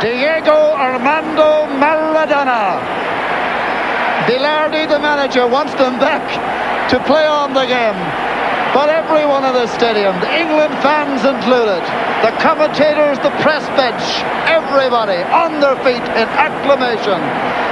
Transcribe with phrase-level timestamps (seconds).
[0.00, 2.80] Diego Armando Maradona.
[4.26, 6.24] Bilardi, the manager, wants them back
[6.90, 7.96] to play on the game.
[8.74, 11.78] But everyone in the stadium, the England fans included,
[12.26, 14.02] the commentators, the press bench,
[14.50, 17.22] everybody on their feet in acclamation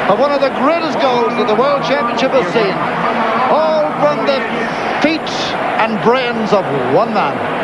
[0.06, 2.76] of one of the greatest goals that the World Championship has seen.
[3.50, 4.38] All from the
[5.02, 5.26] feet
[5.82, 6.62] and brains of
[6.94, 7.61] one man.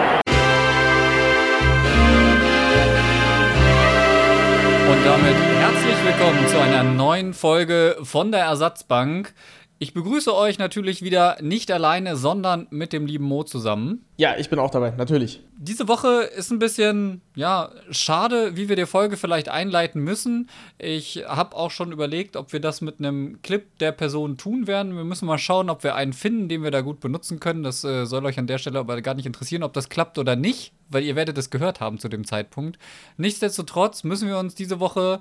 [4.98, 9.32] Und damit herzlich willkommen zu einer neuen Folge von der Ersatzbank.
[9.80, 14.04] Ich begrüße euch natürlich wieder nicht alleine, sondern mit dem lieben Mo zusammen.
[14.16, 15.40] Ja, ich bin auch dabei, natürlich.
[15.56, 20.48] Diese Woche ist ein bisschen, ja, schade, wie wir die Folge vielleicht einleiten müssen.
[20.78, 24.96] Ich habe auch schon überlegt, ob wir das mit einem Clip der Person tun werden.
[24.96, 27.62] Wir müssen mal schauen, ob wir einen finden, den wir da gut benutzen können.
[27.62, 30.34] Das äh, soll euch an der Stelle aber gar nicht interessieren, ob das klappt oder
[30.34, 32.80] nicht, weil ihr werdet es gehört haben zu dem Zeitpunkt.
[33.16, 35.20] Nichtsdestotrotz müssen wir uns diese Woche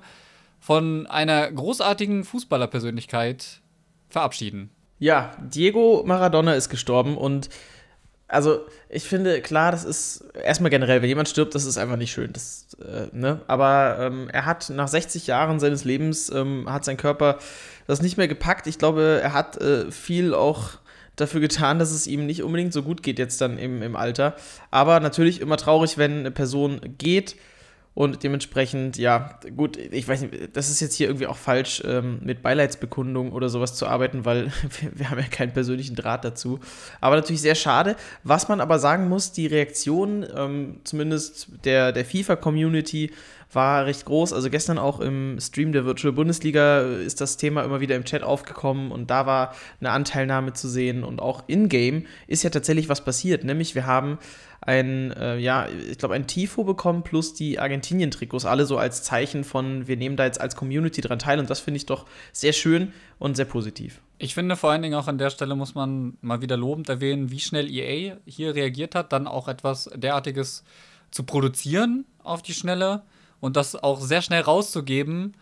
[0.58, 3.60] von einer großartigen Fußballerpersönlichkeit
[4.08, 4.70] verabschieden.
[4.98, 7.48] Ja, Diego Maradona ist gestorben und
[8.30, 12.12] also ich finde, klar, das ist erstmal generell, wenn jemand stirbt, das ist einfach nicht
[12.12, 12.30] schön.
[12.32, 13.40] Das, äh, ne?
[13.46, 17.38] Aber ähm, er hat nach 60 Jahren seines Lebens, ähm, hat sein Körper
[17.86, 18.66] das nicht mehr gepackt.
[18.66, 20.72] Ich glaube, er hat äh, viel auch
[21.16, 24.36] dafür getan, dass es ihm nicht unbedingt so gut geht jetzt dann im, im Alter.
[24.70, 27.34] Aber natürlich immer traurig, wenn eine Person geht.
[27.98, 32.20] Und dementsprechend, ja, gut, ich weiß nicht, das ist jetzt hier irgendwie auch falsch, ähm,
[32.22, 36.60] mit Beileidsbekundung oder sowas zu arbeiten, weil wir, wir, haben ja keinen persönlichen Draht dazu.
[37.00, 37.96] Aber natürlich sehr schade.
[38.22, 43.10] Was man aber sagen muss, die Reaktion, ähm, zumindest der, der FIFA-Community,
[43.52, 44.32] war recht groß.
[44.32, 48.22] Also gestern auch im Stream der Virtual Bundesliga ist das Thema immer wieder im Chat
[48.22, 51.04] aufgekommen und da war eine Anteilnahme zu sehen.
[51.04, 54.18] Und auch in-game ist ja tatsächlich was passiert, nämlich wir haben
[54.60, 59.44] ein, äh, ja, ich glaube, ein Tifo bekommen plus die Argentinien-Trikots, alle so als Zeichen
[59.44, 62.52] von, wir nehmen da jetzt als Community dran teil und das finde ich doch sehr
[62.52, 64.00] schön und sehr positiv.
[64.18, 67.30] Ich finde vor allen Dingen auch an der Stelle muss man mal wieder lobend erwähnen,
[67.30, 70.64] wie schnell EA hier reagiert hat, dann auch etwas derartiges
[71.10, 73.02] zu produzieren auf die Schnelle
[73.40, 75.34] und das auch sehr schnell rauszugeben.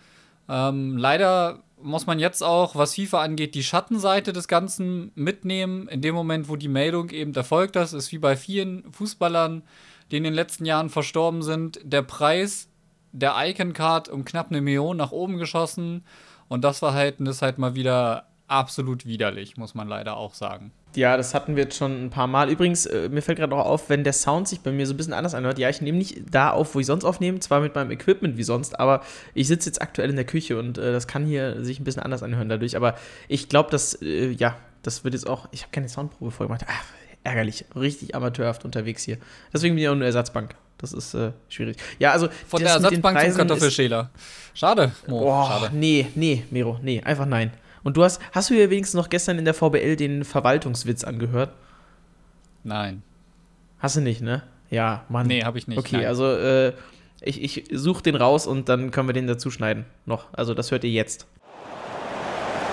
[0.48, 5.88] Ähm, leider muss man jetzt auch, was FIFA angeht, die Schattenseite des Ganzen mitnehmen.
[5.88, 9.62] In dem Moment, wo die Meldung eben erfolgt, das ist wie bei vielen Fußballern,
[10.10, 12.68] die in den letzten Jahren verstorben sind, der Preis
[13.12, 16.04] der Icon Card um knapp eine Million nach oben geschossen.
[16.48, 20.72] Und das Verhalten ist halt mal wieder absolut widerlich, muss man leider auch sagen.
[20.94, 22.48] Ja, das hatten wir jetzt schon ein paar Mal.
[22.48, 24.96] Übrigens, äh, mir fällt gerade auch auf, wenn der Sound sich bei mir so ein
[24.96, 25.58] bisschen anders anhört.
[25.58, 28.42] Ja, ich nehme nicht da auf, wo ich sonst aufnehme, zwar mit meinem Equipment wie
[28.42, 29.02] sonst, aber
[29.34, 32.02] ich sitze jetzt aktuell in der Küche und äh, das kann hier sich ein bisschen
[32.02, 32.76] anders anhören dadurch.
[32.76, 32.96] Aber
[33.28, 36.64] ich glaube, dass, äh, ja, das wird jetzt auch, ich habe keine Soundprobe vorgemacht.
[36.66, 36.84] Ach,
[37.24, 39.18] ärgerlich, richtig amateurhaft unterwegs hier.
[39.52, 40.54] Deswegen bin ich auch eine Ersatzbank.
[40.78, 41.78] Das ist äh, schwierig.
[41.98, 42.28] Ja, also.
[42.48, 44.10] Von der Ersatzbank zum Kartoffelschäler.
[44.54, 44.92] Schade.
[45.06, 45.70] Mo, oh, schade.
[45.74, 47.50] Nee, nee, Miro, nee, einfach nein.
[47.86, 51.50] Und du hast, hast du dir wenigstens noch gestern in der VBL den Verwaltungswitz angehört?
[52.64, 53.04] Nein.
[53.78, 54.42] Hast du nicht, ne?
[54.70, 55.28] Ja, Mann.
[55.28, 55.78] Nee, habe ich nicht.
[55.78, 56.06] Okay, nein.
[56.06, 56.72] also äh,
[57.20, 59.84] ich, ich suche den raus und dann können wir den dazu schneiden.
[60.04, 60.24] Noch.
[60.32, 61.28] Also das hört ihr jetzt.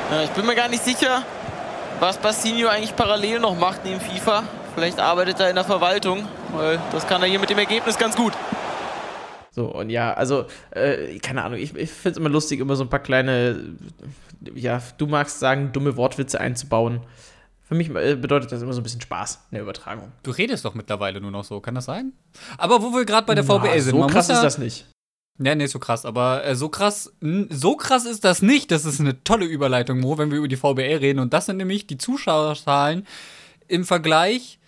[0.09, 1.22] Ja, ich bin mir gar nicht sicher,
[2.00, 4.41] was Bastinho eigentlich parallel noch macht neben FIFA.
[4.73, 8.16] Vielleicht arbeitet er in der Verwaltung, weil das kann er hier mit dem Ergebnis ganz
[8.16, 8.34] gut.
[9.56, 12.84] So, und ja, also, äh, keine Ahnung, ich, ich finde es immer lustig, immer so
[12.84, 13.75] ein paar kleine,
[14.56, 17.02] ja, du magst sagen, dumme Wortwitze einzubauen.
[17.62, 20.12] Für mich äh, bedeutet das immer so ein bisschen Spaß in der Übertragung.
[20.24, 22.14] Du redest doch mittlerweile nur noch so, kann das sein?
[22.58, 24.88] Aber wo wir gerade bei der VBL sind, so krass ist das nicht.
[25.38, 27.14] Ja, nee, so krass, aber äh, so krass,
[27.50, 28.72] so krass ist das nicht.
[28.72, 31.20] Das ist eine tolle Überleitung, Mo, wenn wir über die VBL reden.
[31.20, 33.06] Und das sind nämlich die Zuschauerzahlen
[33.68, 34.59] im Vergleich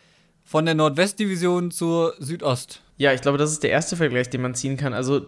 [0.43, 2.81] von der Nordwestdivision zur Südost.
[2.97, 4.93] Ja, ich glaube, das ist der erste Vergleich, den man ziehen kann.
[4.93, 5.25] Also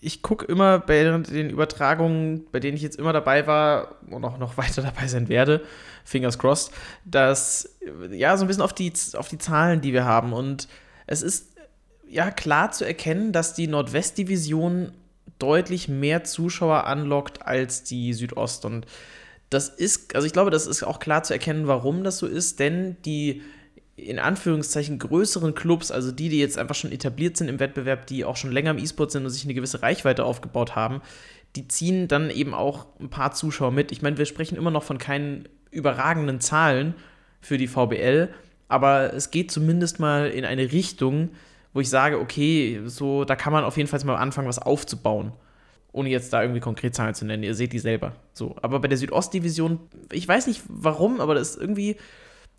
[0.00, 4.38] ich gucke immer bei den Übertragungen, bei denen ich jetzt immer dabei war und auch
[4.38, 5.62] noch weiter dabei sein werde,
[6.04, 6.72] fingers crossed,
[7.04, 7.76] dass
[8.10, 10.32] ja so ein bisschen auf die, auf die Zahlen, die wir haben.
[10.32, 10.68] Und
[11.06, 11.48] es ist
[12.08, 14.92] ja klar zu erkennen, dass die Nordwestdivision
[15.38, 18.64] deutlich mehr Zuschauer anlockt als die Südost.
[18.64, 18.86] Und
[19.48, 22.60] das ist, also ich glaube, das ist auch klar zu erkennen, warum das so ist,
[22.60, 23.42] denn die
[24.06, 28.24] in Anführungszeichen größeren Clubs, also die, die jetzt einfach schon etabliert sind im Wettbewerb, die
[28.24, 31.00] auch schon länger im E-Sport sind und sich eine gewisse Reichweite aufgebaut haben,
[31.56, 33.92] die ziehen dann eben auch ein paar Zuschauer mit.
[33.92, 36.94] Ich meine, wir sprechen immer noch von keinen überragenden Zahlen
[37.40, 38.28] für die VBL,
[38.68, 41.30] aber es geht zumindest mal in eine Richtung,
[41.72, 45.32] wo ich sage, okay, so, da kann man auf jeden Fall mal anfangen, was aufzubauen.
[45.92, 48.14] Ohne jetzt da irgendwie konkret Zahlen zu nennen, ihr seht die selber.
[48.32, 49.80] So, aber bei der Südostdivision,
[50.12, 51.96] ich weiß nicht warum, aber das ist irgendwie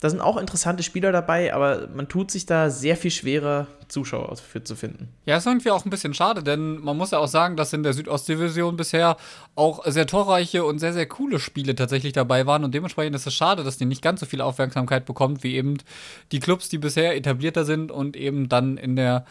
[0.02, 4.36] Da sind auch interessante Spieler dabei, aber man tut sich da sehr viel schwerer, Zuschauer
[4.36, 5.06] für zu finden.
[5.26, 7.84] Ja, ist irgendwie auch ein bisschen schade, denn man muss ja auch sagen, dass in
[7.84, 9.16] der Südostdivision bisher
[9.54, 13.34] auch sehr torreiche und sehr, sehr coole Spiele tatsächlich dabei waren und dementsprechend ist es
[13.34, 15.78] schade, dass die nicht ganz so viel Aufmerksamkeit bekommt, wie eben
[16.32, 19.24] die Clubs, die bisher etablierter sind und eben dann in der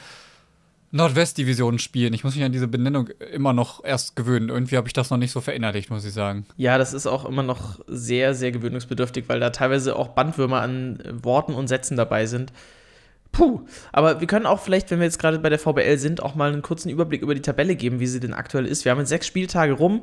[0.92, 2.14] Nordwestdivision spielen.
[2.14, 4.50] Ich muss mich an diese Benennung immer noch erst gewöhnen.
[4.50, 6.46] Irgendwie habe ich das noch nicht so verinnerlicht, muss ich sagen.
[6.58, 11.02] Ja, das ist auch immer noch sehr, sehr gewöhnungsbedürftig, weil da teilweise auch Bandwürmer an
[11.24, 12.52] Worten und Sätzen dabei sind.
[13.32, 13.62] Puh,
[13.94, 16.52] aber wir können auch vielleicht, wenn wir jetzt gerade bei der VBL sind, auch mal
[16.52, 18.84] einen kurzen Überblick über die Tabelle geben, wie sie denn aktuell ist.
[18.84, 20.02] Wir haben jetzt sechs Spieltage rum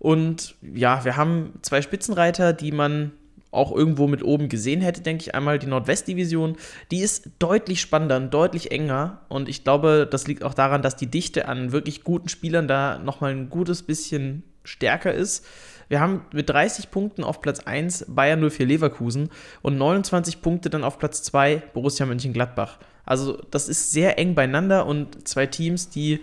[0.00, 3.12] und ja, wir haben zwei Spitzenreiter, die man
[3.54, 5.34] auch irgendwo mit oben gesehen hätte, denke ich.
[5.34, 6.56] Einmal die Nordwestdivision,
[6.90, 9.22] die ist deutlich spannender und deutlich enger.
[9.28, 12.98] Und ich glaube, das liegt auch daran, dass die Dichte an wirklich guten Spielern da
[12.98, 15.46] nochmal ein gutes bisschen stärker ist.
[15.88, 19.28] Wir haben mit 30 Punkten auf Platz 1 Bayern 04 Leverkusen
[19.62, 22.78] und 29 Punkte dann auf Platz 2 Borussia Mönchengladbach.
[23.04, 26.20] Also das ist sehr eng beieinander und zwei Teams, die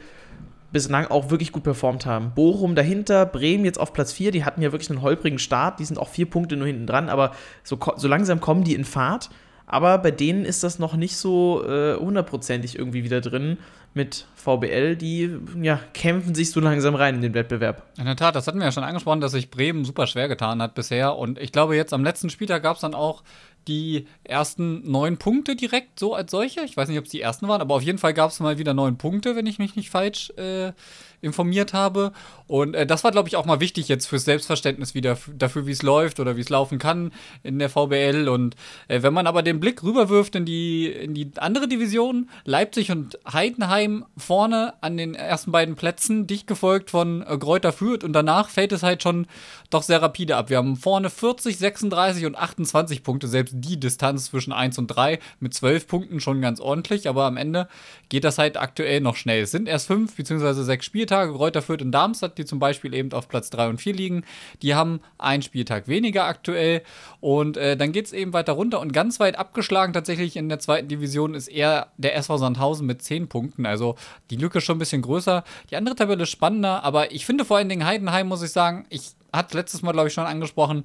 [0.72, 2.32] bislang auch wirklich gut performt haben.
[2.34, 5.86] Bochum dahinter, Bremen jetzt auf Platz 4, die hatten ja wirklich einen holprigen Start, die
[5.86, 7.32] sind auch vier Punkte nur hinten dran, aber
[7.64, 9.30] so, so langsam kommen die in Fahrt.
[9.68, 13.58] Aber bei denen ist das noch nicht so äh, hundertprozentig irgendwie wieder drin
[13.94, 17.84] mit VBL, die ja, kämpfen sich so langsam rein in den Wettbewerb.
[17.98, 20.62] In der Tat, das hatten wir ja schon angesprochen, dass sich Bremen super schwer getan
[20.62, 21.16] hat bisher.
[21.18, 23.24] Und ich glaube, jetzt am letzten Spieltag gab es dann auch
[23.68, 26.62] die ersten neun Punkte direkt so als solche.
[26.62, 28.58] Ich weiß nicht, ob es die ersten waren, aber auf jeden Fall gab es mal
[28.58, 30.74] wieder neun Punkte, wenn ich mich nicht falsch äh,
[31.22, 32.12] informiert habe.
[32.52, 35.72] Und äh, das war, glaube ich, auch mal wichtig jetzt fürs Selbstverständnis wieder dafür, wie
[35.72, 37.14] es läuft oder wie es laufen kann
[37.44, 38.28] in der VBL.
[38.28, 38.58] Und
[38.90, 43.18] äh, wenn man aber den Blick rüberwirft in die, in die andere Division, Leipzig und
[43.32, 48.50] Heidenheim vorne an den ersten beiden Plätzen, dicht gefolgt von äh, Gräuter Fürth und danach
[48.50, 49.28] fällt es halt schon
[49.70, 50.50] doch sehr rapide ab.
[50.50, 55.20] Wir haben vorne 40, 36 und 28 Punkte, selbst die Distanz zwischen 1 und 3
[55.40, 57.70] mit 12 Punkten schon ganz ordentlich, aber am Ende
[58.10, 59.44] geht das halt aktuell noch schnell.
[59.44, 60.64] Es sind erst fünf bzw.
[60.64, 61.32] sechs Spieltage.
[61.32, 64.24] Reuter Fürth und Darmstadt, die zum Beispiel eben auf Platz 3 und 4 liegen,
[64.62, 66.82] die haben einen Spieltag weniger aktuell.
[67.20, 68.80] Und äh, dann geht es eben weiter runter.
[68.80, 73.02] Und ganz weit abgeschlagen tatsächlich in der zweiten Division ist eher der SV Sandhausen mit
[73.02, 73.66] 10 Punkten.
[73.66, 73.96] Also
[74.30, 75.44] die Lücke ist schon ein bisschen größer.
[75.70, 78.86] Die andere Tabelle ist spannender, aber ich finde vor allen Dingen Heidenheim, muss ich sagen,
[78.90, 80.84] ich hatte letztes Mal, glaube ich, schon angesprochen,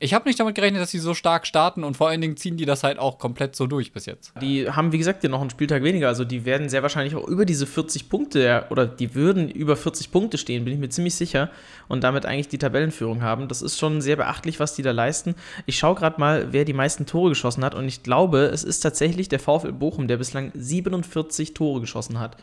[0.00, 2.56] ich habe nicht damit gerechnet, dass sie so stark starten und vor allen Dingen ziehen
[2.56, 4.32] die das halt auch komplett so durch bis jetzt.
[4.40, 6.06] Die haben, wie gesagt, ja noch einen Spieltag weniger.
[6.06, 10.12] Also die werden sehr wahrscheinlich auch über diese 40 Punkte oder die würden über 40
[10.12, 11.50] Punkte stehen, bin ich mir ziemlich sicher.
[11.88, 13.48] Und damit eigentlich die Tabellenführung haben.
[13.48, 15.34] Das ist schon sehr beachtlich, was die da leisten.
[15.66, 17.74] Ich schaue gerade mal, wer die meisten Tore geschossen hat.
[17.74, 22.36] Und ich glaube, es ist tatsächlich der VfL Bochum, der bislang 47 Tore geschossen hat.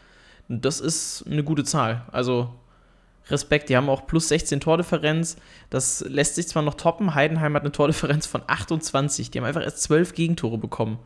[0.49, 2.05] Das ist eine gute Zahl.
[2.11, 2.49] Also
[3.29, 5.37] Respekt, die haben auch plus 16 Tordifferenz.
[5.69, 7.15] Das lässt sich zwar noch toppen.
[7.15, 9.31] Heidenheim hat eine Tordifferenz von 28.
[9.31, 10.99] Die haben einfach erst 12 Gegentore bekommen.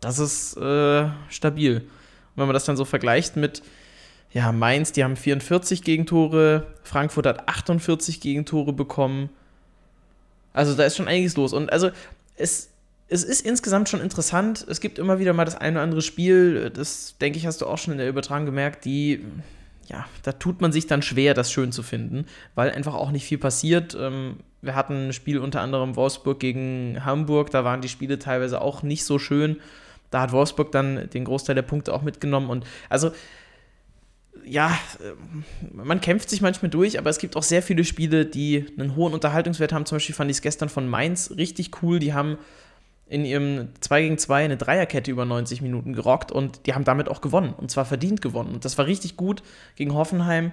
[0.00, 1.78] Das ist äh, stabil.
[1.78, 3.62] Und wenn man das dann so vergleicht mit
[4.32, 9.30] ja, Mainz, die haben 44 Gegentore, Frankfurt hat 48 Gegentore bekommen.
[10.52, 11.52] Also da ist schon einiges los.
[11.52, 11.90] Und also
[12.36, 12.70] es,
[13.08, 14.64] es ist insgesamt schon interessant.
[14.68, 17.66] Es gibt immer wieder mal das eine oder andere Spiel, das denke ich, hast du
[17.66, 19.24] auch schon in der Übertragung gemerkt, die
[19.88, 23.24] ja, da tut man sich dann schwer, das schön zu finden, weil einfach auch nicht
[23.24, 23.96] viel passiert.
[23.98, 28.60] Ähm, wir hatten ein Spiel unter anderem Wolfsburg gegen Hamburg, da waren die Spiele teilweise
[28.60, 29.60] auch nicht so schön.
[30.10, 33.10] Da hat Wolfsburg dann den Großteil der Punkte auch mitgenommen und also
[34.44, 34.78] ja,
[35.72, 39.12] man kämpft sich manchmal durch, aber es gibt auch sehr viele Spiele, die einen hohen
[39.12, 39.86] Unterhaltungswert haben.
[39.86, 41.98] Zum Beispiel fand ich es gestern von Mainz richtig cool.
[41.98, 42.38] Die haben
[43.08, 47.08] in ihrem 2 gegen 2 eine Dreierkette über 90 Minuten gerockt und die haben damit
[47.08, 47.54] auch gewonnen.
[47.56, 48.54] Und zwar verdient gewonnen.
[48.54, 49.42] Und das war richtig gut
[49.76, 50.52] gegen Hoffenheim.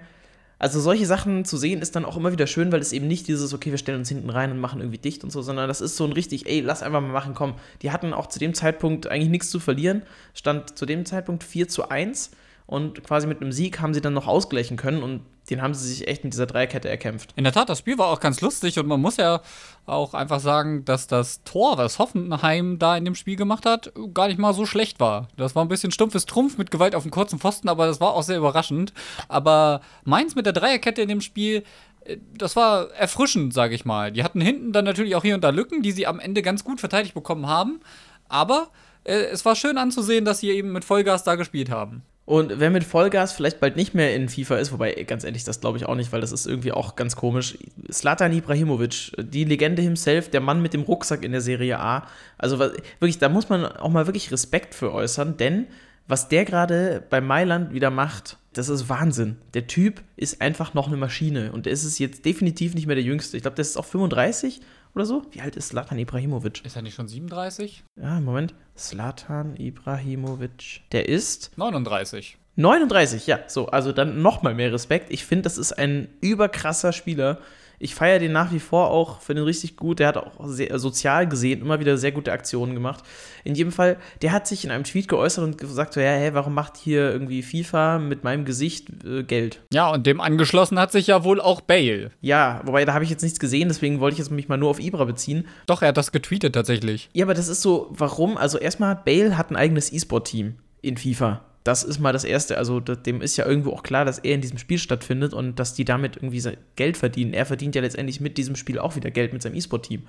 [0.60, 3.28] Also solche Sachen zu sehen ist dann auch immer wieder schön, weil es eben nicht
[3.28, 5.82] dieses, okay, wir stellen uns hinten rein und machen irgendwie dicht und so, sondern das
[5.82, 7.56] ist so ein richtig, ey, lass einfach mal machen, komm.
[7.82, 10.04] Die hatten auch zu dem Zeitpunkt eigentlich nichts zu verlieren.
[10.34, 12.32] Stand zu dem Zeitpunkt 4 zu 1
[12.68, 15.22] und quasi mit einem Sieg haben sie dann noch ausgleichen können und
[15.54, 17.32] den haben sie sich echt mit dieser Dreierkette erkämpft.
[17.36, 19.42] In der Tat, das Spiel war auch ganz lustig und man muss ja
[19.86, 24.28] auch einfach sagen, dass das Tor, was Hoffenheim da in dem Spiel gemacht hat, gar
[24.28, 25.28] nicht mal so schlecht war.
[25.38, 28.14] Das war ein bisschen stumpfes Trumpf mit Gewalt auf dem kurzen Pfosten, aber das war
[28.14, 28.94] auch sehr überraschend.
[29.28, 31.64] Aber Mainz mit der Dreierkette in dem Spiel,
[32.06, 34.12] äh, das war erfrischend, sage ich mal.
[34.12, 36.64] Die hatten hinten dann natürlich auch hier und da Lücken, die sie am Ende ganz
[36.64, 37.80] gut verteidigt bekommen haben.
[38.28, 38.70] Aber
[39.04, 42.02] äh, es war schön anzusehen, dass sie eben mit Vollgas da gespielt haben.
[42.26, 45.60] Und wer mit Vollgas vielleicht bald nicht mehr in FIFA ist, wobei ganz ehrlich, das
[45.60, 47.58] glaube ich auch nicht, weil das ist irgendwie auch ganz komisch.
[47.92, 52.08] Slatan Ibrahimovic, die Legende himself, der Mann mit dem Rucksack in der Serie A.
[52.38, 55.68] Also wirklich, da muss man auch mal wirklich Respekt für äußern, denn
[56.08, 59.38] was der gerade bei Mailand wieder macht, das ist Wahnsinn.
[59.54, 62.96] Der Typ ist einfach noch eine Maschine und er ist es jetzt definitiv nicht mehr
[62.96, 63.36] der Jüngste.
[63.36, 64.62] Ich glaube, der ist auch 35
[64.96, 65.24] oder so?
[65.32, 66.64] Wie alt ist Slatan Ibrahimovic?
[66.66, 67.84] Ist er nicht schon 37?
[67.96, 68.54] Ja, Moment.
[68.78, 70.82] Slatan Ibrahimovic.
[70.92, 72.38] Der ist 39.
[72.56, 73.40] 39, ja.
[73.48, 75.12] So, also dann nochmal mehr Respekt.
[75.12, 77.40] Ich finde, das ist ein überkrasser Spieler.
[77.84, 80.00] Ich feiere den nach wie vor auch, finde ihn richtig gut.
[80.00, 83.04] Der hat auch sehr, sozial gesehen immer wieder sehr gute Aktionen gemacht.
[83.44, 86.34] In jedem Fall, der hat sich in einem Tweet geäußert und gesagt: so, ja, hey,
[86.34, 89.60] warum macht hier irgendwie FIFA mit meinem Gesicht äh, Geld?
[89.74, 92.12] Ja, und dem angeschlossen hat sich ja wohl auch Bale.
[92.22, 94.70] Ja, wobei da habe ich jetzt nichts gesehen, deswegen wollte ich jetzt mich mal nur
[94.70, 95.46] auf Ibra beziehen.
[95.66, 97.10] Doch, er hat das getweetet tatsächlich.
[97.12, 98.38] Ja, aber das ist so, warum?
[98.38, 102.58] Also erstmal, Bale hat ein eigenes E-Sport-Team in FIFA das ist mal das Erste.
[102.58, 105.74] Also dem ist ja irgendwo auch klar, dass er in diesem Spiel stattfindet und dass
[105.74, 106.44] die damit irgendwie
[106.76, 107.34] Geld verdienen.
[107.34, 110.04] Er verdient ja letztendlich mit diesem Spiel auch wieder Geld mit seinem E-Sport-Team.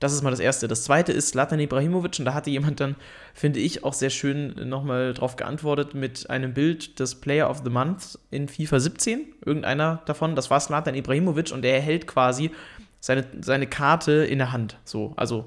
[0.00, 0.68] Das ist mal das Erste.
[0.68, 2.96] Das Zweite ist Latan Ibrahimovic und da hatte jemand dann,
[3.32, 7.70] finde ich, auch sehr schön nochmal drauf geantwortet mit einem Bild des Player of the
[7.70, 9.20] Month in FIFA 17.
[9.44, 12.50] Irgendeiner davon, das war Slatan Ibrahimovic und er hält quasi
[13.00, 14.78] seine, seine Karte in der Hand.
[14.84, 15.46] So, also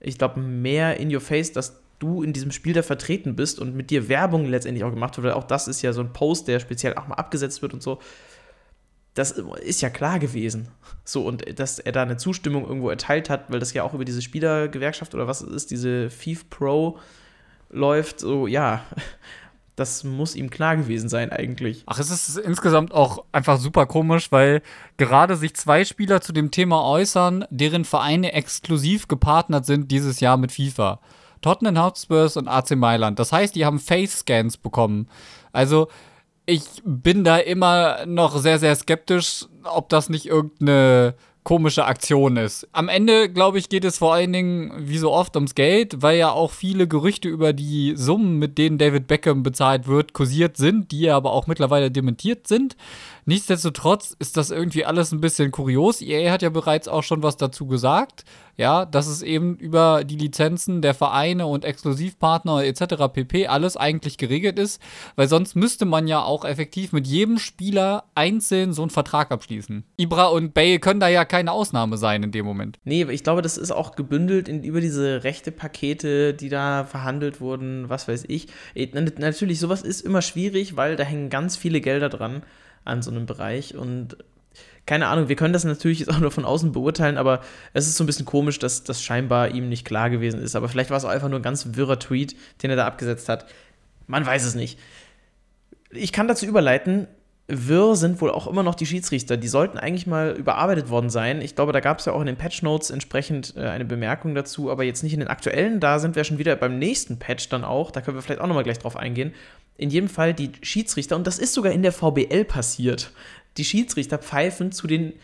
[0.00, 3.74] ich glaube, mehr in your face, dass du in diesem Spiel da vertreten bist und
[3.74, 6.48] mit dir Werbung letztendlich auch gemacht wird, weil auch das ist ja so ein Post,
[6.48, 8.00] der speziell auch mal abgesetzt wird und so.
[9.14, 10.68] Das ist ja klar gewesen.
[11.04, 14.04] So, und dass er da eine Zustimmung irgendwo erteilt hat, weil das ja auch über
[14.04, 16.98] diese Spielergewerkschaft oder was es ist, diese FIFA Pro
[17.70, 18.84] läuft, so, ja,
[19.76, 21.84] das muss ihm klar gewesen sein eigentlich.
[21.86, 24.62] Ach, es ist insgesamt auch einfach super komisch, weil
[24.96, 30.36] gerade sich zwei Spieler zu dem Thema äußern, deren Vereine exklusiv gepartnert sind dieses Jahr
[30.36, 31.00] mit FIFA.
[31.42, 33.18] Tottenham Hotspurs und AC Mailand.
[33.18, 35.08] Das heißt, die haben Face-Scans bekommen.
[35.52, 35.88] Also,
[36.46, 42.68] ich bin da immer noch sehr, sehr skeptisch, ob das nicht irgendeine komische Aktion ist.
[42.72, 46.16] Am Ende, glaube ich, geht es vor allen Dingen, wie so oft, ums Geld, weil
[46.18, 50.92] ja auch viele Gerüchte über die Summen, mit denen David Beckham bezahlt wird, kursiert sind,
[50.92, 52.76] die aber auch mittlerweile dementiert sind.
[53.24, 56.02] Nichtsdestotrotz ist das irgendwie alles ein bisschen kurios.
[56.02, 58.24] EA hat ja bereits auch schon was dazu gesagt,
[58.56, 63.12] ja, dass es eben über die Lizenzen der Vereine und Exklusivpartner etc.
[63.12, 63.46] pp.
[63.46, 64.82] alles eigentlich geregelt ist,
[65.16, 69.84] weil sonst müsste man ja auch effektiv mit jedem Spieler einzeln so einen Vertrag abschließen.
[69.96, 72.78] Ibra und Bale können da ja keine Ausnahme sein in dem Moment.
[72.84, 77.40] Nee, ich glaube, das ist auch gebündelt in, über diese rechte Pakete, die da verhandelt
[77.40, 78.48] wurden, was weiß ich.
[78.74, 78.88] Äh,
[79.18, 82.42] natürlich, sowas ist immer schwierig, weil da hängen ganz viele Gelder dran
[82.84, 83.76] an so einem Bereich.
[83.76, 84.16] Und
[84.86, 87.40] keine Ahnung, wir können das natürlich jetzt auch nur von außen beurteilen, aber
[87.72, 90.56] es ist so ein bisschen komisch, dass das scheinbar ihm nicht klar gewesen ist.
[90.56, 93.28] Aber vielleicht war es auch einfach nur ein ganz wirrer Tweet, den er da abgesetzt
[93.28, 93.46] hat.
[94.06, 94.78] Man weiß es nicht.
[95.90, 97.06] Ich kann dazu überleiten,
[97.46, 99.36] wirr sind wohl auch immer noch die Schiedsrichter.
[99.36, 101.42] Die sollten eigentlich mal überarbeitet worden sein.
[101.42, 104.34] Ich glaube, da gab es ja auch in den Patch Notes entsprechend äh, eine Bemerkung
[104.34, 105.78] dazu, aber jetzt nicht in den aktuellen.
[105.78, 107.90] Da sind wir schon wieder beim nächsten Patch dann auch.
[107.90, 109.32] Da können wir vielleicht auch nochmal gleich drauf eingehen
[109.76, 113.12] in jedem Fall die Schiedsrichter, und das ist sogar in der VBL passiert,
[113.56, 115.14] die Schiedsrichter pfeifen zu den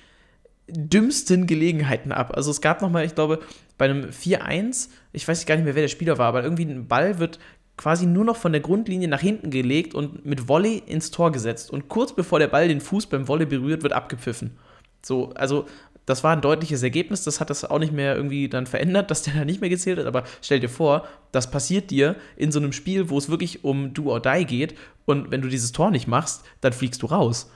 [0.69, 2.33] dümmsten Gelegenheiten ab.
[2.35, 3.41] Also es gab nochmal, ich glaube,
[3.79, 6.89] bei einem 4-1, ich weiß gar nicht mehr, wer der Spieler war, aber irgendwie ein
[6.89, 7.39] Ball wird
[7.77, 11.71] quasi nur noch von der Grundlinie nach hinten gelegt und mit Volley ins Tor gesetzt.
[11.71, 14.59] Und kurz bevor der Ball den Fuß beim Volley berührt, wird abgepfiffen.
[15.03, 15.67] So, also
[16.09, 19.23] das war ein deutliches Ergebnis, das hat das auch nicht mehr irgendwie dann verändert, dass
[19.23, 22.59] der da nicht mehr gezählt hat, aber stell dir vor, das passiert dir in so
[22.59, 24.75] einem Spiel, wo es wirklich um Do or Die geht
[25.05, 27.51] und wenn du dieses Tor nicht machst, dann fliegst du raus.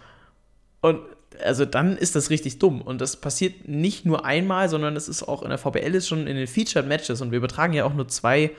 [0.82, 1.00] Und
[1.42, 2.82] also dann ist das richtig dumm.
[2.82, 6.26] Und das passiert nicht nur einmal, sondern es ist auch in der VBL ist schon
[6.26, 8.50] in den Featured Matches und wir übertragen ja auch nur zwei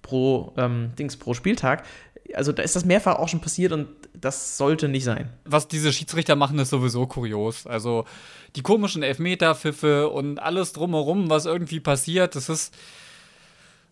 [0.00, 1.84] pro ähm, Dings pro Spieltag.
[2.34, 5.30] Also da ist das mehrfach auch schon passiert und das sollte nicht sein.
[5.44, 7.66] Was diese Schiedsrichter machen, ist sowieso kurios.
[7.66, 8.04] Also
[8.56, 12.74] die komischen Elfmeter-Pfiffe und alles drumherum, was irgendwie passiert, das ist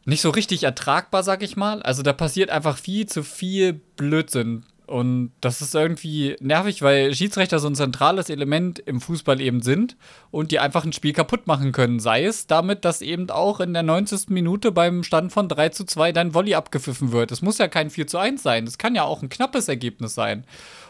[0.04, 1.82] nicht so richtig ertragbar, sag ich mal.
[1.82, 4.64] Also da passiert einfach viel zu viel Blödsinn.
[4.90, 9.96] Und das ist irgendwie nervig, weil Schiedsrichter so ein zentrales Element im Fußball eben sind
[10.32, 12.00] und die einfach ein Spiel kaputt machen können.
[12.00, 14.30] Sei es damit, dass eben auch in der 90.
[14.30, 17.30] Minute beim Stand von 3 zu 2 dein Volley abgepfiffen wird.
[17.30, 18.64] Es muss ja kein 4 zu 1 sein.
[18.64, 20.44] Das kann ja auch ein knappes Ergebnis sein.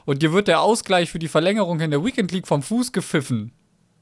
[0.07, 3.53] Und dir wird der Ausgleich für die Verlängerung in der Weekend League vom Fuß gepfiffen.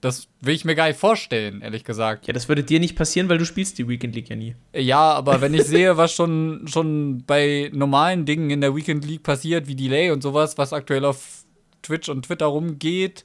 [0.00, 2.28] Das will ich mir gar nicht vorstellen, ehrlich gesagt.
[2.28, 4.54] Ja, das würde dir nicht passieren, weil du spielst die Weekend League ja nie.
[4.72, 9.24] Ja, aber wenn ich sehe, was schon, schon bei normalen Dingen in der Weekend League
[9.24, 11.44] passiert, wie Delay und sowas, was aktuell auf
[11.82, 13.24] Twitch und Twitter rumgeht,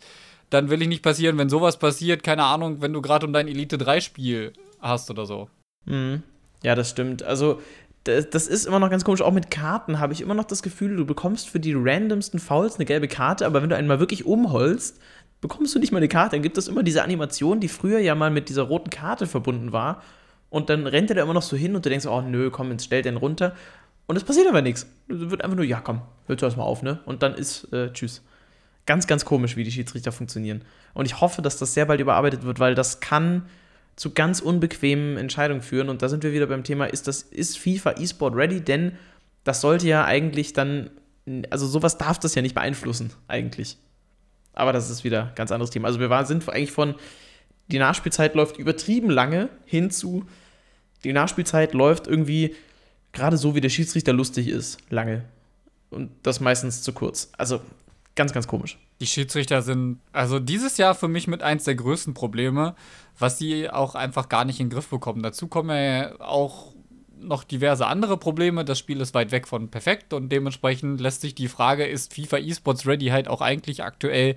[0.49, 3.47] dann will ich nicht passieren, wenn sowas passiert, keine Ahnung, wenn du gerade um dein
[3.47, 5.49] Elite 3 Spiel hast oder so.
[5.85, 6.23] Mhm.
[6.63, 7.23] Ja, das stimmt.
[7.23, 7.61] Also,
[8.03, 9.21] das ist immer noch ganz komisch.
[9.21, 12.75] Auch mit Karten habe ich immer noch das Gefühl, du bekommst für die randomsten Fouls
[12.75, 14.99] eine gelbe Karte, aber wenn du einen mal wirklich umholst,
[15.43, 16.35] bekommst du nicht mal eine Karte.
[16.35, 19.71] Dann gibt es immer diese Animation, die früher ja mal mit dieser roten Karte verbunden
[19.71, 20.01] war.
[20.49, 22.71] Und dann rennt er da immer noch so hin und du denkst, oh nö, komm,
[22.71, 23.55] jetzt stell den runter.
[24.07, 24.87] Und es passiert aber nichts.
[25.07, 26.99] Es wird einfach nur, ja komm, hörst du erstmal auf, ne?
[27.05, 28.21] Und dann ist äh, tschüss.
[28.85, 30.63] Ganz, ganz komisch, wie die Schiedsrichter funktionieren.
[30.93, 33.45] Und ich hoffe, dass das sehr bald überarbeitet wird, weil das kann
[33.95, 35.89] zu ganz unbequemen Entscheidungen führen.
[35.89, 38.61] Und da sind wir wieder beim Thema, ist, das, ist FIFA eSport ready?
[38.61, 38.93] Denn
[39.43, 40.89] das sollte ja eigentlich dann,
[41.49, 43.77] also sowas darf das ja nicht beeinflussen, eigentlich.
[44.53, 45.87] Aber das ist wieder ein ganz anderes Thema.
[45.87, 46.95] Also wir waren, sind eigentlich von,
[47.67, 50.25] die Nachspielzeit läuft übertrieben lange hin zu,
[51.03, 52.55] die Nachspielzeit läuft irgendwie
[53.11, 55.23] gerade so, wie der Schiedsrichter lustig ist, lange.
[55.89, 57.31] Und das meistens zu kurz.
[57.37, 57.61] Also
[58.15, 58.77] ganz, ganz komisch.
[58.99, 62.75] Die Schiedsrichter sind, also dieses Jahr für mich mit eins der größten Probleme,
[63.19, 65.21] was sie auch einfach gar nicht in den Griff bekommen.
[65.21, 66.72] Dazu kommen ja auch
[67.23, 68.65] noch diverse andere Probleme.
[68.65, 72.37] Das Spiel ist weit weg von perfekt und dementsprechend lässt sich die Frage, ist FIFA
[72.37, 74.35] eSports Ready halt auch eigentlich aktuell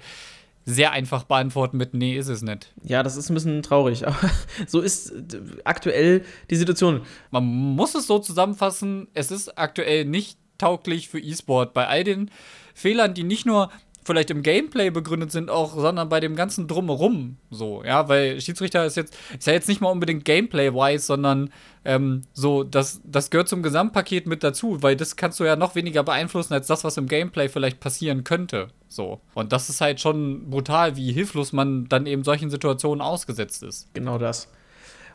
[0.65, 2.73] sehr einfach beantworten mit Nee, ist es nicht.
[2.83, 4.31] Ja, das ist ein bisschen traurig, aber
[4.67, 5.13] so ist
[5.65, 7.03] aktuell die Situation.
[7.31, 11.73] Man muss es so zusammenfassen, es ist aktuell nicht tauglich für E-Sport.
[11.73, 12.31] Bei all den
[12.75, 13.71] Fehlern, die nicht nur
[14.07, 18.87] vielleicht im Gameplay begründet sind auch, sondern bei dem ganzen Drumherum so, ja, weil Schiedsrichter
[18.87, 21.51] ist jetzt, ist ja jetzt nicht mal unbedingt Gameplay-wise, sondern
[21.85, 25.75] ähm, so, das, das gehört zum Gesamtpaket mit dazu, weil das kannst du ja noch
[25.75, 29.21] weniger beeinflussen als das, was im Gameplay vielleicht passieren könnte, so.
[29.35, 33.93] Und das ist halt schon brutal, wie hilflos man dann eben solchen Situationen ausgesetzt ist.
[33.93, 34.49] Genau das.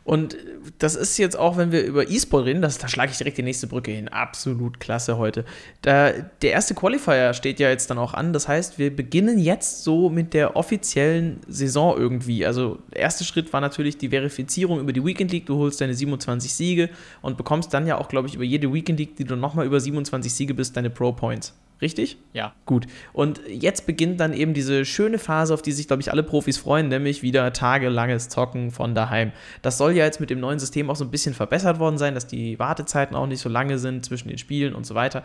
[0.04, 0.36] Und
[0.80, 3.44] das ist jetzt auch, wenn wir über E-Sport reden, das, da schlage ich direkt die
[3.44, 4.08] nächste Brücke hin.
[4.08, 5.46] Absolut klasse heute.
[5.84, 8.34] Da, der erste Qualifier steht ja jetzt dann auch an.
[8.34, 12.46] Das heißt, wir beginnen jetzt so mit der offiziellen Saison irgendwie.
[12.48, 15.46] Also, der erste Schritt war natürlich die Verifizierung über die Weekend League.
[15.46, 16.90] Du holst deine 27 Siege
[17.22, 19.80] und bekommst dann ja auch, glaube ich, über jede Weekend League, die du nochmal über
[19.80, 21.54] 27 Siege bist, deine Pro Points.
[21.82, 22.18] Richtig?
[22.34, 22.54] Ja.
[22.68, 22.86] Gut.
[23.12, 26.58] Und jetzt beginnt dann eben diese schöne Phase, auf die sich, glaube ich, alle Profis
[26.58, 29.32] freuen, nämlich wieder tagelanges Zocken von daheim.
[29.64, 32.14] Das soll ja jetzt mit dem neuen System auch so ein bisschen verbessert worden sein,
[32.14, 35.24] dass die Wartezeiten auch nicht so lange sind zwischen den Spielen und so weiter.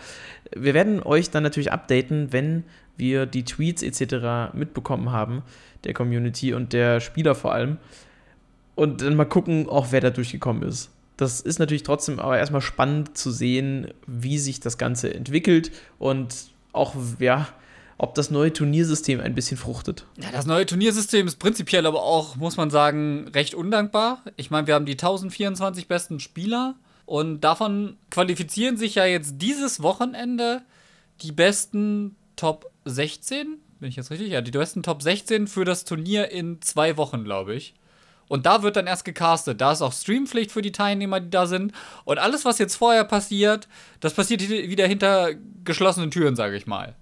[0.56, 2.64] Wir werden euch dann natürlich updaten, wenn
[2.96, 4.54] wir die Tweets etc.
[4.54, 5.42] mitbekommen haben,
[5.84, 7.76] der Community und der Spieler vor allem.
[8.74, 10.90] Und dann mal gucken, auch wer da durchgekommen ist.
[11.16, 16.48] Das ist natürlich trotzdem aber erstmal spannend zu sehen, wie sich das Ganze entwickelt und
[16.72, 17.48] auch, ja,
[17.98, 20.04] ob das neue Turniersystem ein bisschen fruchtet.
[20.20, 24.22] Ja, das neue Turniersystem ist prinzipiell aber auch, muss man sagen, recht undankbar.
[24.36, 26.74] Ich meine, wir haben die 1024 besten Spieler
[27.06, 30.62] und davon qualifizieren sich ja jetzt dieses Wochenende
[31.22, 33.56] die besten Top 16.
[33.80, 34.28] Bin ich jetzt richtig?
[34.28, 37.74] Ja, die besten Top 16 für das Turnier in zwei Wochen, glaube ich.
[38.28, 39.60] Und da wird dann erst gecastet.
[39.60, 41.72] Da ist auch Streampflicht für die Teilnehmer, die da sind.
[42.04, 43.68] Und alles, was jetzt vorher passiert,
[44.00, 45.30] das passiert wieder hinter
[45.64, 46.94] geschlossenen Türen, sage ich mal.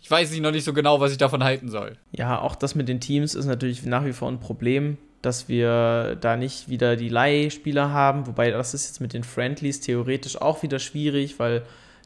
[0.00, 1.96] Ich weiß nicht noch nicht so genau, was ich davon halten soll.
[2.12, 6.16] Ja, auch das mit den Teams ist natürlich nach wie vor ein Problem, dass wir
[6.20, 8.26] da nicht wieder die Leihspieler haben.
[8.26, 11.62] Wobei das ist jetzt mit den Friendlies theoretisch auch wieder schwierig, weil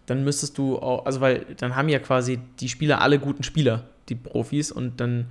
[0.06, 3.84] dann müsstest du auch, also weil dann haben ja quasi die Spieler alle guten Spieler,
[4.08, 5.26] die Profis, und dann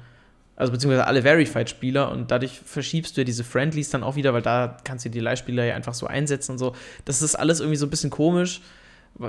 [0.60, 4.42] also beziehungsweise alle Verified-Spieler und dadurch verschiebst du ja diese Friendlies dann auch wieder, weil
[4.42, 6.76] da kannst du die Leihspieler ja einfach so einsetzen und so.
[7.06, 8.60] Das ist alles irgendwie so ein bisschen komisch.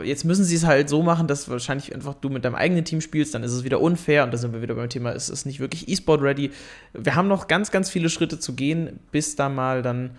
[0.03, 3.01] Jetzt müssen sie es halt so machen, dass wahrscheinlich einfach du mit deinem eigenen Team
[3.01, 5.47] spielst, dann ist es wieder unfair und da sind wir wieder beim Thema, es ist
[5.47, 6.51] nicht wirklich E-Sport-ready.
[6.95, 10.11] Wir haben noch ganz, ganz viele Schritte zu gehen, bis da mal dann,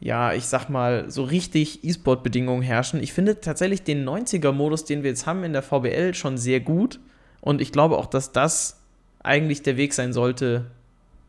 [0.00, 3.02] ja, ich sag mal, so richtig E-Sport-Bedingungen herrschen.
[3.02, 7.00] Ich finde tatsächlich den 90er-Modus, den wir jetzt haben in der VBL, schon sehr gut
[7.40, 8.81] und ich glaube auch, dass das
[9.22, 10.70] eigentlich der Weg sein sollte,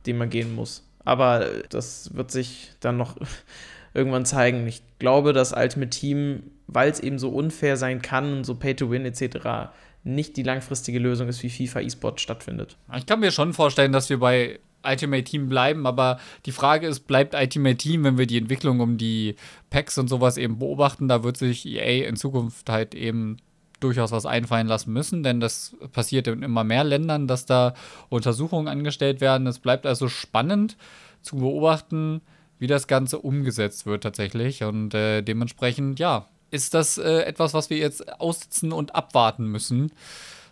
[0.05, 0.87] den man gehen muss.
[1.05, 3.17] Aber das wird sich dann noch
[3.93, 4.67] irgendwann zeigen.
[4.67, 9.05] Ich glaube, dass Ultimate Team, weil es eben so unfair sein kann und so Pay-to-Win
[9.05, 9.71] etc.,
[10.05, 12.77] nicht die langfristige Lösung ist, wie FIFA eSport stattfindet.
[12.97, 17.01] Ich kann mir schon vorstellen, dass wir bei Ultimate Team bleiben, aber die Frage ist,
[17.01, 19.35] bleibt Ultimate Team, wenn wir die Entwicklung um die
[19.69, 23.37] Packs und sowas eben beobachten, da wird sich EA in Zukunft halt eben
[23.83, 27.73] durchaus was einfallen lassen müssen, denn das passiert in immer mehr Ländern, dass da
[28.09, 29.47] Untersuchungen angestellt werden.
[29.47, 30.77] Es bleibt also spannend
[31.21, 32.21] zu beobachten,
[32.59, 34.63] wie das Ganze umgesetzt wird tatsächlich.
[34.63, 39.91] Und äh, dementsprechend, ja, ist das äh, etwas, was wir jetzt aussitzen und abwarten müssen.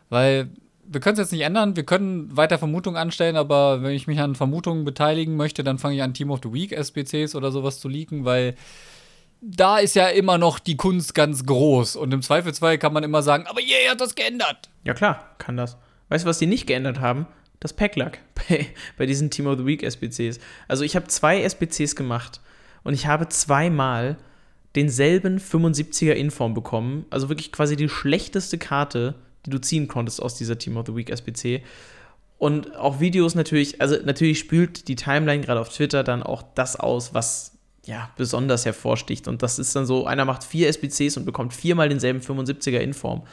[0.09, 0.49] Weil
[0.85, 4.19] wir können es jetzt nicht ändern, wir können weiter Vermutungen anstellen, aber wenn ich mich
[4.19, 7.79] an Vermutungen beteiligen möchte, dann fange ich an, Team of the Week SPCs oder sowas
[7.79, 8.55] zu leaken, weil
[9.41, 11.95] da ist ja immer noch die Kunst ganz groß.
[11.95, 14.69] Und im Zweifelsfall kann man immer sagen, aber yay, hat das geändert.
[14.83, 15.77] Ja, klar, kann das.
[16.09, 17.27] Weißt du, was die nicht geändert haben?
[17.59, 20.39] Das Packlack bei, bei diesen Team of the Week SBCs.
[20.67, 22.39] Also, ich habe zwei SBCs gemacht
[22.83, 24.17] und ich habe zweimal
[24.75, 27.05] denselben 75er Inform bekommen.
[27.09, 30.95] Also wirklich quasi die schlechteste Karte, die du ziehen konntest aus dieser Team of the
[30.95, 31.63] Week SBC.
[32.37, 36.75] Und auch Videos natürlich, also natürlich spült die Timeline gerade auf Twitter dann auch das
[36.75, 37.50] aus, was
[37.85, 39.27] ja, besonders hervorsticht.
[39.27, 43.23] Und das ist dann so, einer macht vier SBCs und bekommt viermal denselben 75er Inform.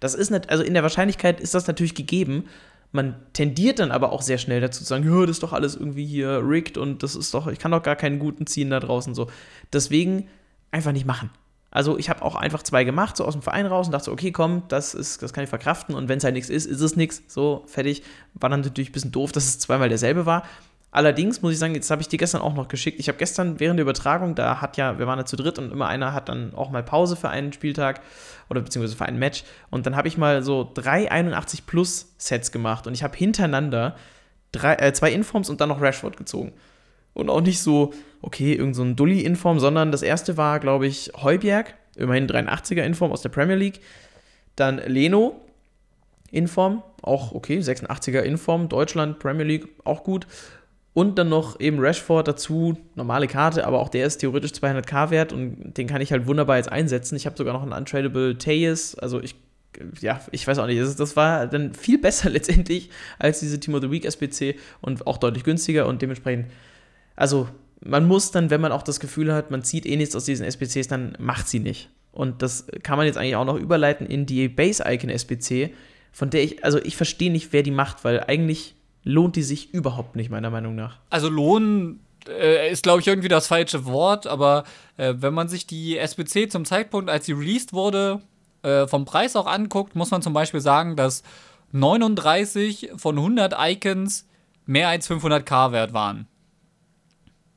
[0.00, 2.44] Das ist nicht, also in der Wahrscheinlichkeit ist das natürlich gegeben.
[2.92, 5.74] man tendiert dann aber auch sehr schnell dazu zu sagen, ja, das ist doch alles
[5.74, 8.78] irgendwie hier rigged und das ist doch, ich kann doch gar keinen guten ziehen da
[8.78, 9.28] draußen so.
[9.72, 10.28] Deswegen
[10.70, 11.30] einfach nicht machen.
[11.72, 14.12] Also ich habe auch einfach zwei gemacht, so aus dem Verein raus und dachte so,
[14.12, 16.80] okay, komm, das ist, das kann ich verkraften und wenn es halt nichts ist, ist
[16.80, 18.04] es nichts, so fertig.
[18.34, 20.44] War dann natürlich ein bisschen doof, dass es zweimal derselbe war.
[20.94, 23.00] Allerdings muss ich sagen, jetzt habe ich die gestern auch noch geschickt.
[23.00, 25.72] Ich habe gestern während der Übertragung, da hat ja, wir waren ja zu dritt und
[25.72, 28.00] immer einer hat dann auch mal Pause für einen Spieltag
[28.48, 29.42] oder beziehungsweise für ein Match.
[29.70, 33.96] Und dann habe ich mal so drei 81 Plus Sets gemacht und ich habe hintereinander
[34.52, 36.52] drei, äh, zwei Informs und dann noch Rashford gezogen.
[37.12, 41.74] Und auch nicht so, okay, irgend so Dulli-Inform, sondern das erste war, glaube ich, Heubjerg,
[41.96, 43.80] immerhin 83er Inform aus der Premier League.
[44.54, 45.40] Dann Leno,
[46.30, 50.28] Inform, auch okay, 86er Inform, Deutschland, Premier League, auch gut.
[50.94, 55.32] Und dann noch eben Rashford dazu, normale Karte, aber auch der ist theoretisch 200k wert
[55.32, 57.16] und den kann ich halt wunderbar jetzt einsetzen.
[57.16, 59.34] Ich habe sogar noch einen Untradable Tejas, also ich,
[60.00, 63.82] ja, ich weiß auch nicht, das, war dann viel besser letztendlich als diese Team of
[63.82, 66.46] the Week SPC und auch deutlich günstiger und dementsprechend,
[67.16, 67.48] also
[67.84, 70.48] man muss dann, wenn man auch das Gefühl hat, man zieht eh nichts aus diesen
[70.48, 71.90] SPCs, dann macht sie nicht.
[72.12, 75.74] Und das kann man jetzt eigentlich auch noch überleiten in die Base-Icon SPC,
[76.12, 79.72] von der ich, also ich verstehe nicht, wer die macht, weil eigentlich lohnt die sich
[79.72, 80.98] überhaupt nicht, meiner Meinung nach.
[81.10, 84.64] Also lohnen äh, ist, glaube ich, irgendwie das falsche Wort, aber
[84.96, 88.20] äh, wenn man sich die SBC zum Zeitpunkt, als sie released wurde,
[88.62, 91.22] äh, vom Preis auch anguckt, muss man zum Beispiel sagen, dass
[91.72, 94.26] 39 von 100 Icons
[94.66, 96.26] mehr als 500k wert waren.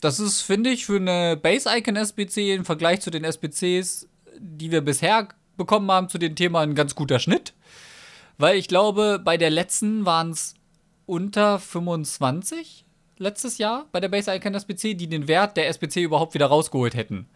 [0.02, 4.08] Das ist, finde ich, für eine Base-Icon-SBC im Vergleich zu den SBCs,
[4.38, 7.54] die wir bisher bekommen haben, zu dem Thema ein ganz guter Schnitt.
[8.38, 10.54] Weil ich glaube, bei der letzten waren es
[11.08, 12.86] unter 25
[13.18, 16.94] letztes Jahr bei der Base Icon SBC, die den Wert der SBC überhaupt wieder rausgeholt
[16.94, 17.28] hätten.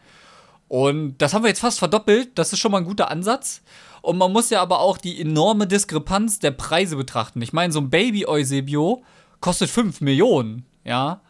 [0.68, 2.38] Und das haben wir jetzt fast verdoppelt.
[2.38, 3.62] Das ist schon mal ein guter Ansatz.
[4.02, 7.42] Und man muss ja aber auch die enorme Diskrepanz der Preise betrachten.
[7.42, 9.04] Ich meine, so ein Baby Eusebio
[9.42, 11.22] kostet 5 Millionen, ja.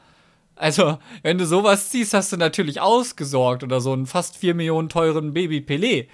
[0.55, 4.89] Also, wenn du sowas ziehst, hast du natürlich ausgesorgt oder so einen fast 4 Millionen
[4.89, 6.07] teuren Baby Pelé.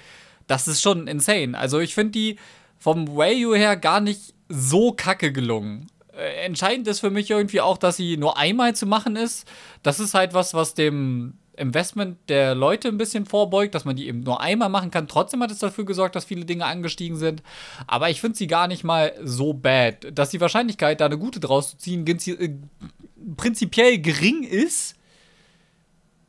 [0.48, 1.58] Das ist schon insane.
[1.58, 2.40] Also, ich finde die
[2.78, 5.88] vom Value her gar nicht so kacke gelungen.
[6.18, 9.48] Äh, entscheidend ist für mich irgendwie auch, dass sie nur einmal zu machen ist.
[9.84, 14.08] Das ist halt was, was dem Investment der Leute ein bisschen vorbeugt, dass man die
[14.08, 15.08] eben nur einmal machen kann.
[15.08, 17.42] Trotzdem hat es dafür gesorgt, dass viele Dinge angestiegen sind.
[17.88, 20.08] Aber ich finde sie gar nicht mal so bad.
[20.18, 22.56] Dass die Wahrscheinlichkeit, da eine gute draus zu ziehen, äh,
[23.36, 24.96] prinzipiell gering ist,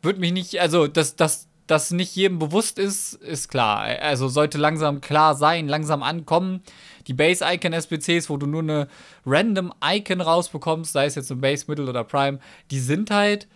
[0.02, 3.80] wird mich nicht, also dass das das nicht jedem bewusst ist, ist klar.
[3.80, 6.62] Also sollte langsam klar sein, langsam ankommen
[7.08, 8.88] die Base-Icon-SBCs, wo du nur eine
[9.26, 12.38] random Icon rausbekommst, sei es jetzt ein Base, Middle oder Prime,
[12.70, 13.48] die sind halt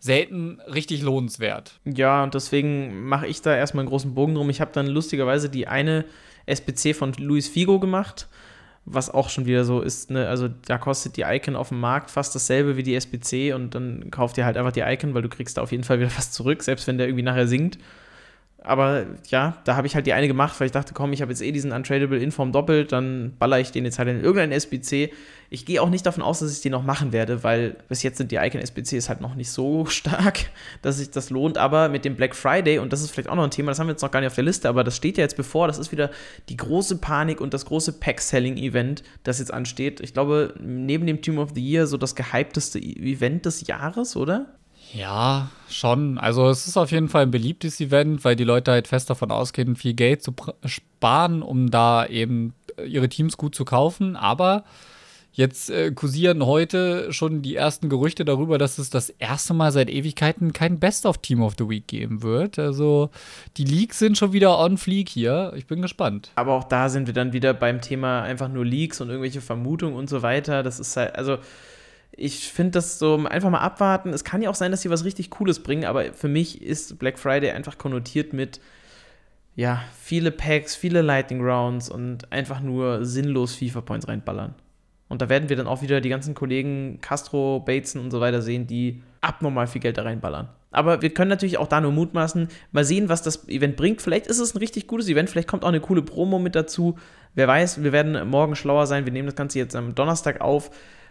[0.00, 1.80] selten richtig lohnenswert.
[1.84, 4.50] Ja, und deswegen mache ich da erstmal einen großen Bogen drum.
[4.50, 6.04] Ich habe dann lustigerweise die eine
[6.46, 8.28] SBC von Luis Figo gemacht,
[8.84, 10.28] was auch schon wieder so ist, ne?
[10.28, 14.10] also da kostet die Icon auf dem Markt fast dasselbe wie die SBC und dann
[14.10, 16.32] kauft ihr halt einfach die Icon, weil du kriegst da auf jeden Fall wieder was
[16.32, 17.78] zurück, selbst wenn der irgendwie nachher sinkt
[18.64, 21.30] aber ja, da habe ich halt die eine gemacht, weil ich dachte, komm, ich habe
[21.30, 25.12] jetzt eh diesen Untradable Inform doppelt, dann baller ich den jetzt halt in irgendeinen SBC.
[25.50, 28.16] Ich gehe auch nicht davon aus, dass ich den noch machen werde, weil bis jetzt
[28.16, 30.46] sind die Icon SBCs halt noch nicht so stark,
[30.80, 31.58] dass sich das lohnt.
[31.58, 33.86] Aber mit dem Black Friday, und das ist vielleicht auch noch ein Thema, das haben
[33.86, 35.78] wir jetzt noch gar nicht auf der Liste, aber das steht ja jetzt bevor, das
[35.78, 36.10] ist wieder
[36.48, 40.00] die große Panik und das große Pack-Selling-Event, das jetzt ansteht.
[40.00, 44.46] Ich glaube, neben dem Team of the Year so das gehypteste Event des Jahres, oder?
[44.94, 46.18] Ja, schon.
[46.18, 49.32] Also es ist auf jeden Fall ein beliebtes Event, weil die Leute halt fest davon
[49.32, 50.32] ausgehen, viel Geld zu
[50.64, 54.14] sparen, um da eben äh, ihre Teams gut zu kaufen.
[54.14, 54.62] Aber
[55.32, 59.90] jetzt äh, kursieren heute schon die ersten Gerüchte darüber, dass es das erste Mal seit
[59.90, 62.60] Ewigkeiten kein Best of Team of the Week geben wird.
[62.60, 63.10] Also
[63.56, 65.52] die Leaks sind schon wieder on fleek hier.
[65.56, 66.30] Ich bin gespannt.
[66.36, 69.96] Aber auch da sind wir dann wieder beim Thema einfach nur Leaks und irgendwelche Vermutungen
[69.96, 70.62] und so weiter.
[70.62, 71.38] Das ist halt, also
[72.16, 74.10] ich finde das so, einfach mal abwarten.
[74.10, 76.98] Es kann ja auch sein, dass sie was richtig Cooles bringen, aber für mich ist
[76.98, 78.60] Black Friday einfach konnotiert mit,
[79.56, 84.54] ja, viele Packs, viele Lightning Rounds und einfach nur sinnlos FIFA-Points reinballern.
[85.08, 88.42] Und da werden wir dann auch wieder die ganzen Kollegen Castro, Bateson und so weiter
[88.42, 90.48] sehen, die abnormal viel Geld da reinballern.
[90.70, 94.02] Aber wir können natürlich auch da nur mutmaßen, mal sehen, was das Event bringt.
[94.02, 96.96] Vielleicht ist es ein richtig gutes Event, vielleicht kommt auch eine coole Promo mit dazu.
[97.34, 99.04] Wer weiß, wir werden morgen schlauer sein.
[99.04, 100.70] Wir nehmen das Ganze jetzt am Donnerstag auf.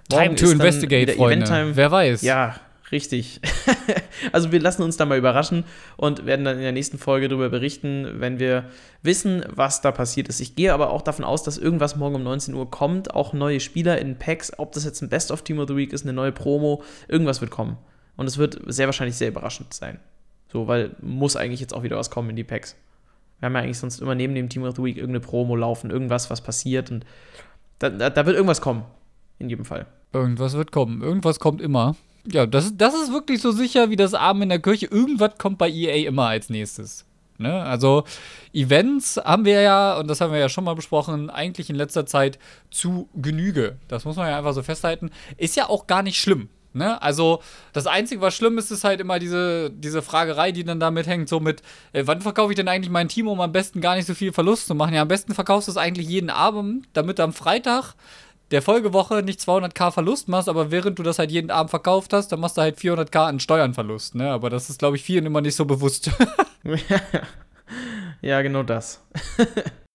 [0.09, 1.45] Time to investigate, Freunde.
[1.45, 1.75] Eventtime.
[1.75, 2.21] Wer weiß.
[2.21, 2.55] Ja,
[2.91, 3.41] richtig.
[4.31, 5.63] also wir lassen uns da mal überraschen
[5.97, 8.65] und werden dann in der nächsten Folge darüber berichten, wenn wir
[9.01, 10.39] wissen, was da passiert ist.
[10.39, 13.59] Ich gehe aber auch davon aus, dass irgendwas morgen um 19 Uhr kommt, auch neue
[13.59, 16.13] Spieler in Packs, ob das jetzt ein Best of Team of the Week ist, eine
[16.13, 17.77] neue Promo, irgendwas wird kommen.
[18.15, 19.99] Und es wird sehr wahrscheinlich sehr überraschend sein.
[20.51, 22.75] So, weil muss eigentlich jetzt auch wieder was kommen in die Packs.
[23.39, 25.89] Wir haben ja eigentlich sonst immer neben dem Team of the Week irgendeine Promo laufen,
[25.89, 27.05] irgendwas, was passiert und
[27.79, 28.85] da, da, da wird irgendwas kommen.
[29.43, 29.85] In jedem Fall.
[30.11, 31.01] Irgendwas wird kommen.
[31.01, 31.95] Irgendwas kommt immer.
[32.25, 34.87] Ja, das, das ist wirklich so sicher wie das Abend in der Kirche.
[34.87, 37.05] Irgendwas kommt bei EA immer als nächstes.
[37.37, 37.61] Ne?
[37.61, 38.05] Also
[38.53, 42.05] Events haben wir ja, und das haben wir ja schon mal besprochen, eigentlich in letzter
[42.05, 42.39] Zeit
[42.71, 43.77] zu Genüge.
[43.87, 45.11] Das muss man ja einfach so festhalten.
[45.37, 46.49] Ist ja auch gar nicht schlimm.
[46.73, 46.99] Ne?
[47.01, 51.05] Also, das Einzige, was schlimm ist, ist halt immer diese, diese Fragerei, die dann damit
[51.05, 53.95] hängt, so mit, äh, wann verkaufe ich denn eigentlich mein Team, um am besten gar
[53.95, 54.95] nicht so viel Verlust zu machen?
[54.95, 57.93] Ja, am besten verkaufst du es eigentlich jeden Abend, damit am Freitag
[58.51, 62.31] der Folgewoche nicht 200k Verlust machst, aber während du das halt jeden Abend verkauft hast,
[62.31, 64.31] dann machst du halt 400k an Steuernverlust, ne?
[64.31, 66.11] Aber das ist, glaube ich, vielen immer nicht so bewusst.
[68.21, 69.03] ja, genau das.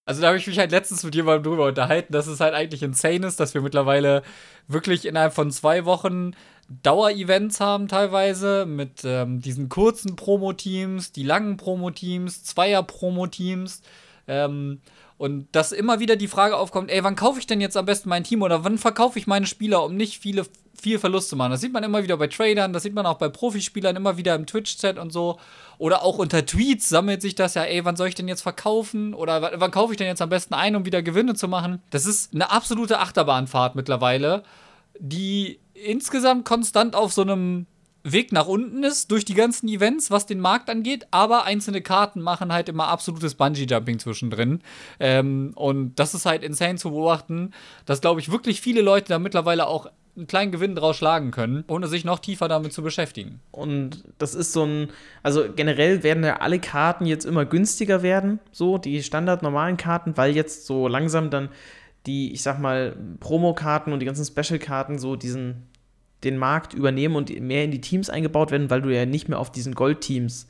[0.09, 2.83] Also da habe ich mich halt letztens mit jemandem drüber unterhalten, dass es halt eigentlich
[2.83, 4.23] insane ist, dass wir mittlerweile
[4.67, 6.33] wirklich innerhalb von zwei Wochen
[6.71, 13.83] Dauerevents haben teilweise mit ähm, diesen kurzen Promo-Teams, die langen Promo-Teams, Zweier-Promo-Teams.
[14.27, 14.81] Ähm,
[15.19, 18.09] und dass immer wieder die Frage aufkommt, ey, wann kaufe ich denn jetzt am besten
[18.09, 20.47] mein Team oder wann verkaufe ich meine Spieler, um nicht viele,
[20.81, 21.51] viel Verlust zu machen?
[21.51, 24.37] Das sieht man immer wieder bei Tradern, das sieht man auch bei Profispielern, immer wieder
[24.37, 25.39] im Twitch-Chat und so.
[25.77, 29.13] Oder auch unter Tweets sammelt sich das ja, ey, wann soll ich denn jetzt verkaufen?
[29.13, 31.83] Oder wann kaufe ich denn jetzt am besten ein, um wieder Gewinne zu machen?
[31.91, 34.45] Das ist eine absolute Achterbahnfahrt mittlerweile,
[35.01, 37.67] die insgesamt konstant auf so einem
[38.05, 42.21] Weg nach unten ist durch die ganzen Events, was den Markt angeht, aber einzelne Karten
[42.21, 44.61] machen halt immer absolutes Bungee-Jumping zwischendrin.
[45.01, 47.53] Ähm, und das ist halt insane zu beobachten,
[47.87, 51.65] dass, glaube ich, wirklich viele Leute da mittlerweile auch einen kleinen Gewinn draus schlagen können,
[51.69, 53.41] ohne sich noch tiefer damit zu beschäftigen.
[53.53, 54.91] Und das ist so ein,
[55.23, 60.17] also generell werden ja alle Karten jetzt immer günstiger werden, so die standard normalen Karten,
[60.17, 61.49] weil jetzt so langsam dann
[62.07, 65.69] die, ich sag mal, Promokarten und die ganzen Special-Karten so diesen
[66.25, 69.39] den Markt übernehmen und mehr in die Teams eingebaut werden, weil du ja nicht mehr
[69.39, 70.49] auf diesen Gold-Teams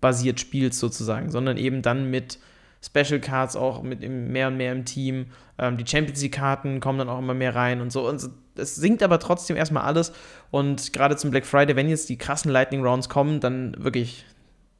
[0.00, 2.38] basiert spielst sozusagen, sondern eben dann mit
[2.84, 5.26] Special Cards auch mit mehr und mehr im Team.
[5.58, 8.08] Ähm, die Champions League-Karten kommen dann auch immer mehr rein und so.
[8.08, 10.12] Und es sinkt aber trotzdem erstmal alles.
[10.50, 14.24] Und gerade zum Black Friday, wenn jetzt die krassen Lightning Rounds kommen, dann wirklich,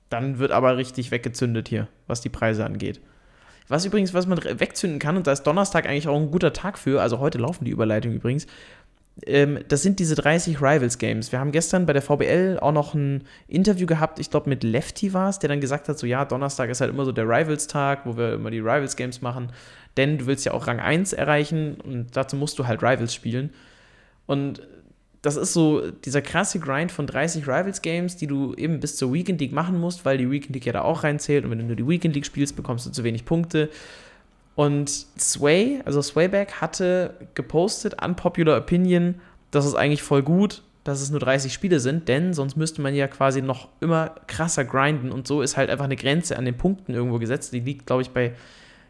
[0.08, 3.00] dann wird aber richtig weggezündet hier, was die Preise angeht.
[3.68, 6.78] Was übrigens, was man wegzünden kann, und da ist Donnerstag eigentlich auch ein guter Tag
[6.78, 8.46] für, also heute laufen die Überleitungen übrigens,
[9.24, 11.32] ähm, das sind diese 30 Rivals Games.
[11.32, 15.14] Wir haben gestern bei der VBL auch noch ein Interview gehabt, ich glaube mit Lefty
[15.14, 18.04] war es, der dann gesagt hat, so ja, Donnerstag ist halt immer so der Rivals-Tag,
[18.04, 19.52] wo wir immer die Rivals Games machen,
[19.96, 23.50] denn du willst ja auch Rang 1 erreichen und dazu musst du halt Rivals spielen.
[24.26, 24.60] Und
[25.22, 29.12] das ist so dieser krasse Grind von 30 Rivals Games, die du eben bis zur
[29.12, 31.64] Weekend League machen musst, weil die Weekend League ja da auch reinzählt und wenn du
[31.64, 33.70] nur die Weekend League spielst, bekommst du zu wenig Punkte.
[34.56, 34.88] Und
[35.18, 39.16] Sway, also Swayback, hatte gepostet, unpopular opinion,
[39.50, 42.94] das ist eigentlich voll gut, dass es nur 30 Spiele sind, denn sonst müsste man
[42.94, 46.56] ja quasi noch immer krasser grinden und so ist halt einfach eine Grenze an den
[46.56, 47.52] Punkten irgendwo gesetzt.
[47.52, 48.34] Die liegt, glaube ich, bei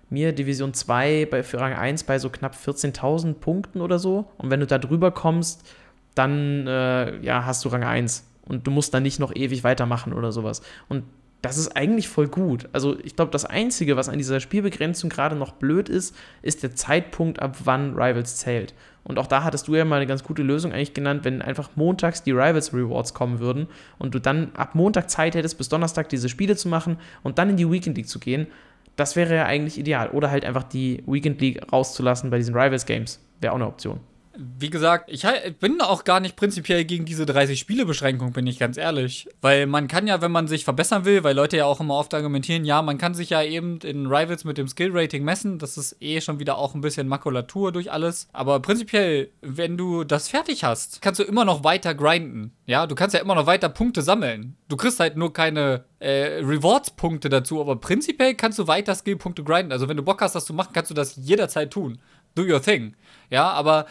[0.09, 4.27] mir Division 2 bei, für Rang 1 bei so knapp 14.000 Punkten oder so.
[4.39, 5.69] Und wenn du da drüber kommst,
[6.15, 10.13] dann äh, ja, hast du Rang 1 und du musst dann nicht noch ewig weitermachen
[10.13, 10.63] oder sowas.
[10.89, 11.03] Und
[11.43, 12.69] das ist eigentlich voll gut.
[12.73, 16.75] Also ich glaube, das Einzige, was an dieser Spielbegrenzung gerade noch blöd ist, ist der
[16.75, 18.75] Zeitpunkt, ab wann Rivals zählt.
[19.05, 21.71] Und auch da hattest du ja mal eine ganz gute Lösung eigentlich genannt, wenn einfach
[21.77, 23.69] montags die Rivals Rewards kommen würden
[23.99, 27.51] und du dann ab Montag Zeit hättest, bis Donnerstag diese Spiele zu machen und dann
[27.51, 28.49] in die Weekend League zu gehen.
[28.97, 30.11] Das wäre ja eigentlich ideal.
[30.11, 33.21] Oder halt einfach die Weekend League rauszulassen bei diesen Rivals Games.
[33.41, 34.01] Wäre auch eine Option
[34.39, 35.27] wie gesagt, ich
[35.61, 39.29] bin auch gar nicht prinzipiell gegen diese 30-Spiele-Beschränkung, bin ich ganz ehrlich.
[39.41, 42.15] Weil man kann ja, wenn man sich verbessern will, weil Leute ja auch immer oft
[42.15, 45.59] argumentieren, ja, man kann sich ja eben in Rivals mit dem Skill-Rating messen.
[45.59, 48.29] Das ist eh schon wieder auch ein bisschen Makulatur durch alles.
[48.33, 52.53] Aber prinzipiell, wenn du das fertig hast, kannst du immer noch weiter grinden.
[52.67, 54.57] Ja, du kannst ja immer noch weiter Punkte sammeln.
[54.69, 59.73] Du kriegst halt nur keine äh, Rewards-Punkte dazu, aber prinzipiell kannst du weiter Skill-Punkte grinden.
[59.73, 61.99] Also wenn du Bock hast, das zu machen, kannst du das jederzeit tun.
[62.35, 62.95] Do your thing.
[63.31, 63.87] Ja, aber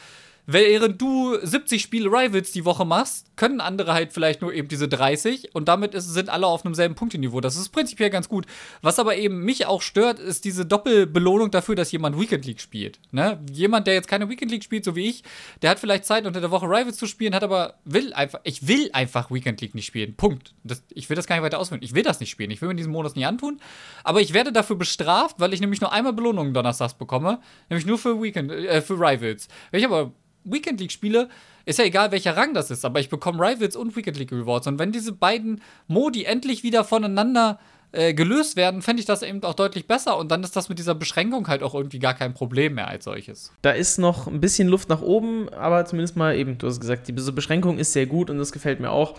[0.48, 4.88] Während du 70 Spiele Rivals die Woche machst, können andere halt vielleicht nur eben diese
[4.88, 7.42] 30 und damit ist, sind alle auf einem selben Punkteniveau.
[7.42, 8.46] Das ist prinzipiell ganz gut.
[8.82, 13.00] Was aber eben mich auch stört, ist diese Doppelbelohnung dafür, dass jemand Weekend League spielt.
[13.12, 13.44] Ne?
[13.52, 15.24] Jemand, der jetzt keine Weekend League spielt, so wie ich,
[15.62, 18.68] der hat vielleicht Zeit unter der Woche Rivals zu spielen, hat aber will einfach, ich
[18.68, 20.16] will einfach Weekend League nicht spielen.
[20.16, 20.54] Punkt.
[20.64, 21.82] Das, ich will das gar nicht weiter ausführen.
[21.84, 22.52] Ich will das nicht spielen.
[22.52, 23.60] Ich will mir diesen Modus nicht antun.
[24.04, 27.98] Aber ich werde dafür bestraft, weil ich nämlich nur einmal Belohnungen donnerstags bekomme, nämlich nur
[27.98, 29.48] für Weekend, äh, für Rivals.
[29.72, 30.12] Wenn ich aber
[30.46, 31.30] Weekend League spiele,
[31.66, 34.68] ist ja egal, welcher Rang das ist, aber ich bekomme Rivals und Weekend League Rewards.
[34.68, 37.60] Und wenn diese beiden Modi endlich wieder voneinander
[37.92, 40.18] äh, gelöst werden, fände ich das eben auch deutlich besser.
[40.18, 43.06] Und dann ist das mit dieser Beschränkung halt auch irgendwie gar kein Problem mehr als
[43.06, 43.54] solches.
[43.62, 47.08] Da ist noch ein bisschen Luft nach oben, aber zumindest mal eben, du hast gesagt,
[47.08, 49.18] diese Beschränkung ist sehr gut und das gefällt mir auch.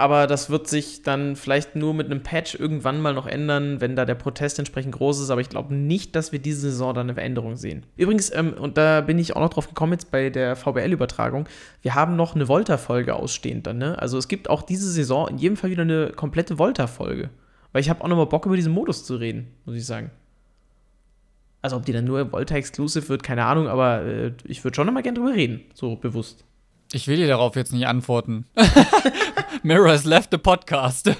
[0.00, 3.96] Aber das wird sich dann vielleicht nur mit einem Patch irgendwann mal noch ändern, wenn
[3.96, 5.28] da der Protest entsprechend groß ist.
[5.28, 7.84] Aber ich glaube nicht, dass wir diese Saison dann eine Veränderung sehen.
[7.98, 11.46] Übrigens, ähm, und da bin ich auch noch drauf gekommen jetzt bei der VBL-Übertragung,
[11.82, 13.76] wir haben noch eine Volta-Folge ausstehend dann.
[13.76, 13.98] Ne?
[14.00, 17.28] Also es gibt auch diese Saison in jedem Fall wieder eine komplette Volta-Folge.
[17.72, 20.10] Weil ich habe auch noch mal Bock, über diesen Modus zu reden, muss ich sagen.
[21.60, 24.94] Also ob die dann nur Volta-exclusive wird, keine Ahnung, aber äh, ich würde schon noch
[24.94, 26.46] mal gerne drüber reden, so bewusst.
[26.92, 28.46] Ich will dir darauf jetzt nicht antworten.
[29.62, 31.10] Mirror has left the podcast.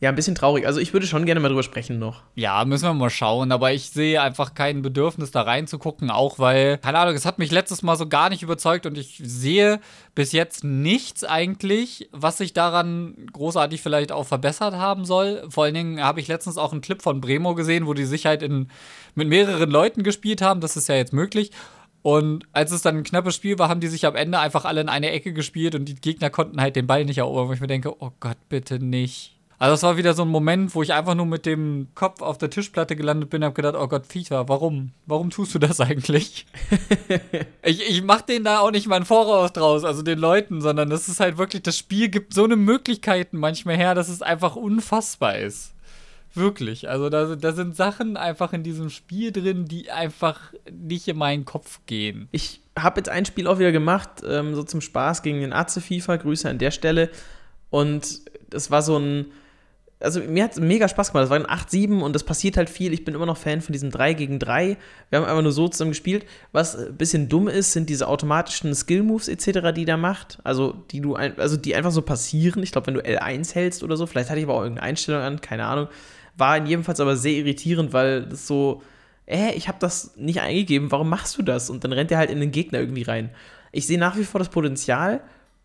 [0.00, 0.64] Ja, ein bisschen traurig.
[0.64, 2.22] Also ich würde schon gerne mal drüber sprechen noch.
[2.36, 3.50] Ja, müssen wir mal schauen.
[3.50, 6.12] Aber ich sehe einfach kein Bedürfnis, da reinzugucken.
[6.12, 9.20] Auch weil, keine Ahnung, es hat mich letztes Mal so gar nicht überzeugt und ich
[9.24, 9.80] sehe
[10.14, 15.44] bis jetzt nichts eigentlich, was sich daran großartig vielleicht auch verbessert haben soll.
[15.48, 18.24] Vor allen Dingen habe ich letztens auch einen Clip von Bremo gesehen, wo die sich
[18.24, 18.68] halt in,
[19.16, 20.60] mit mehreren Leuten gespielt haben.
[20.60, 21.50] Das ist ja jetzt möglich.
[22.08, 24.80] Und als es dann ein knappes Spiel war, haben die sich am Ende einfach alle
[24.80, 27.60] in eine Ecke gespielt und die Gegner konnten halt den Ball nicht erobern, wo ich
[27.60, 29.36] mir denke, oh Gott, bitte nicht.
[29.58, 32.38] Also es war wieder so ein Moment, wo ich einfach nur mit dem Kopf auf
[32.38, 34.92] der Tischplatte gelandet bin und habe gedacht, oh Gott, FIFA, warum?
[35.04, 36.46] Warum tust du das eigentlich?
[37.62, 40.88] ich, ich mach denen da auch nicht mal einen Voraus draus, also den Leuten, sondern
[40.88, 44.56] das ist halt wirklich, das Spiel gibt so eine Möglichkeiten manchmal her, dass es einfach
[44.56, 45.74] unfassbar ist.
[46.38, 46.88] Wirklich.
[46.88, 51.44] Also da, da sind Sachen einfach in diesem Spiel drin, die einfach nicht in meinen
[51.44, 52.28] Kopf gehen.
[52.30, 55.80] Ich habe jetzt ein Spiel auch wieder gemacht, ähm, so zum Spaß gegen den Arze
[55.80, 56.16] FIFA.
[56.16, 57.10] Grüße an der Stelle.
[57.70, 58.20] Und
[58.50, 59.26] das war so ein.
[60.00, 61.24] Also mir hat es mega Spaß gemacht.
[61.24, 62.92] Das war ein 8-7 und das passiert halt viel.
[62.92, 64.76] Ich bin immer noch Fan von diesem 3 gegen 3.
[65.10, 66.24] Wir haben einfach nur so zusammen gespielt.
[66.52, 70.38] Was ein bisschen dumm ist, sind diese automatischen Skill-Moves etc., die der macht.
[70.44, 72.62] Also die du ein, also die einfach so passieren.
[72.62, 75.22] Ich glaube, wenn du L1 hältst oder so, vielleicht hatte ich aber auch irgendeine Einstellung
[75.22, 75.88] an, keine Ahnung
[76.38, 78.82] war in jedem Fall aber sehr irritierend, weil das so,
[79.26, 81.70] äh, ich habe das nicht eingegeben, warum machst du das?
[81.70, 83.30] Und dann rennt er halt in den Gegner irgendwie rein.
[83.72, 85.20] Ich sehe nach wie vor das Potenzial,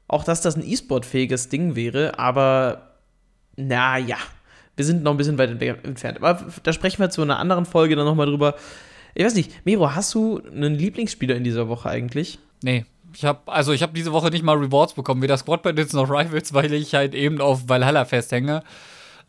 [0.08, 2.94] auch dass das ein E-Sport-fähiges Ding wäre, aber
[3.56, 4.18] naja,
[4.76, 6.18] wir sind noch ein bisschen weit entfernt.
[6.22, 8.56] Aber da sprechen wir zu einer anderen Folge dann nochmal drüber.
[9.14, 12.40] Ich weiß nicht, Miro, hast du einen Lieblingsspieler in dieser Woche eigentlich?
[12.64, 12.86] Nee.
[13.16, 16.10] Ich habe also ich habe diese Woche nicht mal Rewards bekommen, weder Squad Bandits noch
[16.10, 18.64] Rivals, weil ich halt eben auf Valhalla festhänge.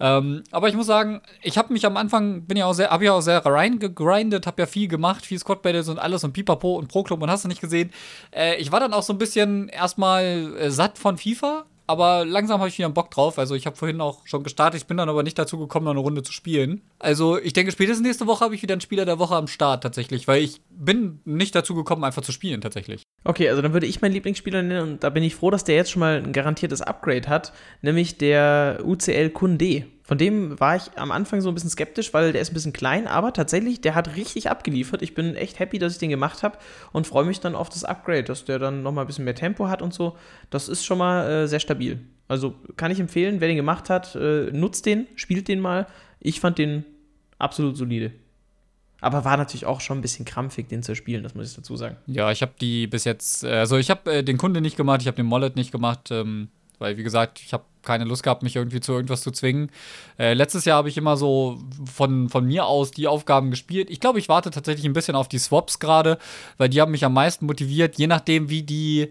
[0.01, 3.05] Ähm, aber ich muss sagen, ich habe mich am Anfang, bin ja auch sehr, habe
[3.05, 6.77] ja auch sehr reingegrindet, habe ja viel gemacht, viel Squad Battles und alles und Pipapo
[6.77, 7.91] und Pro Club und hast du nicht gesehen.
[8.35, 12.61] Äh, ich war dann auch so ein bisschen erstmal äh, satt von FIFA aber langsam
[12.61, 13.39] habe ich wieder Bock drauf.
[13.39, 16.01] Also ich habe vorhin auch schon gestartet, ich bin dann aber nicht dazu gekommen, eine
[16.01, 16.81] Runde zu spielen.
[16.99, 19.83] Also ich denke, spätestens nächste Woche habe ich wieder einen Spieler der Woche am Start
[19.83, 23.03] tatsächlich, weil ich bin nicht dazu gekommen, einfach zu spielen tatsächlich.
[23.25, 25.77] Okay, also dann würde ich meinen Lieblingsspieler nennen und da bin ich froh, dass der
[25.77, 29.87] jetzt schon mal ein garantiertes Upgrade hat, nämlich der UCL Kunde.
[30.07, 32.75] Von dem war ich am Anfang so ein bisschen skeptisch, weil der ist ein bisschen
[32.75, 35.01] klein, aber tatsächlich, der hat richtig abgeliefert.
[35.01, 36.59] Ich bin echt happy, dass ich den gemacht habe
[36.93, 39.69] und freue mich dann auf das Upgrade, dass der dann nochmal ein bisschen mehr Tempo
[39.69, 40.19] hat und so.
[40.51, 42.01] Das ist schon mal äh, sehr stabil.
[42.29, 45.87] Also kann ich empfehlen, wer den gemacht hat, äh, nutzt den, spielt den mal.
[46.21, 46.85] Ich fand den
[47.39, 48.13] absolut solide.
[49.01, 51.77] Aber war natürlich auch schon ein bisschen krampfig, den zu spielen, das muss ich dazu
[51.77, 51.97] sagen.
[52.07, 55.01] Ja, ich habe die bis jetzt, äh, also ich habe äh, den Kunde nicht gemacht,
[55.01, 56.11] ich habe den Mollet nicht gemacht.
[56.11, 59.71] Ähm weil, wie gesagt, ich habe keine Lust gehabt, mich irgendwie zu irgendwas zu zwingen.
[60.19, 61.59] Äh, letztes Jahr habe ich immer so
[61.93, 63.91] von, von mir aus die Aufgaben gespielt.
[63.91, 66.19] Ich glaube, ich warte tatsächlich ein bisschen auf die Swaps gerade,
[66.57, 69.11] weil die haben mich am meisten motiviert, je nachdem, wie die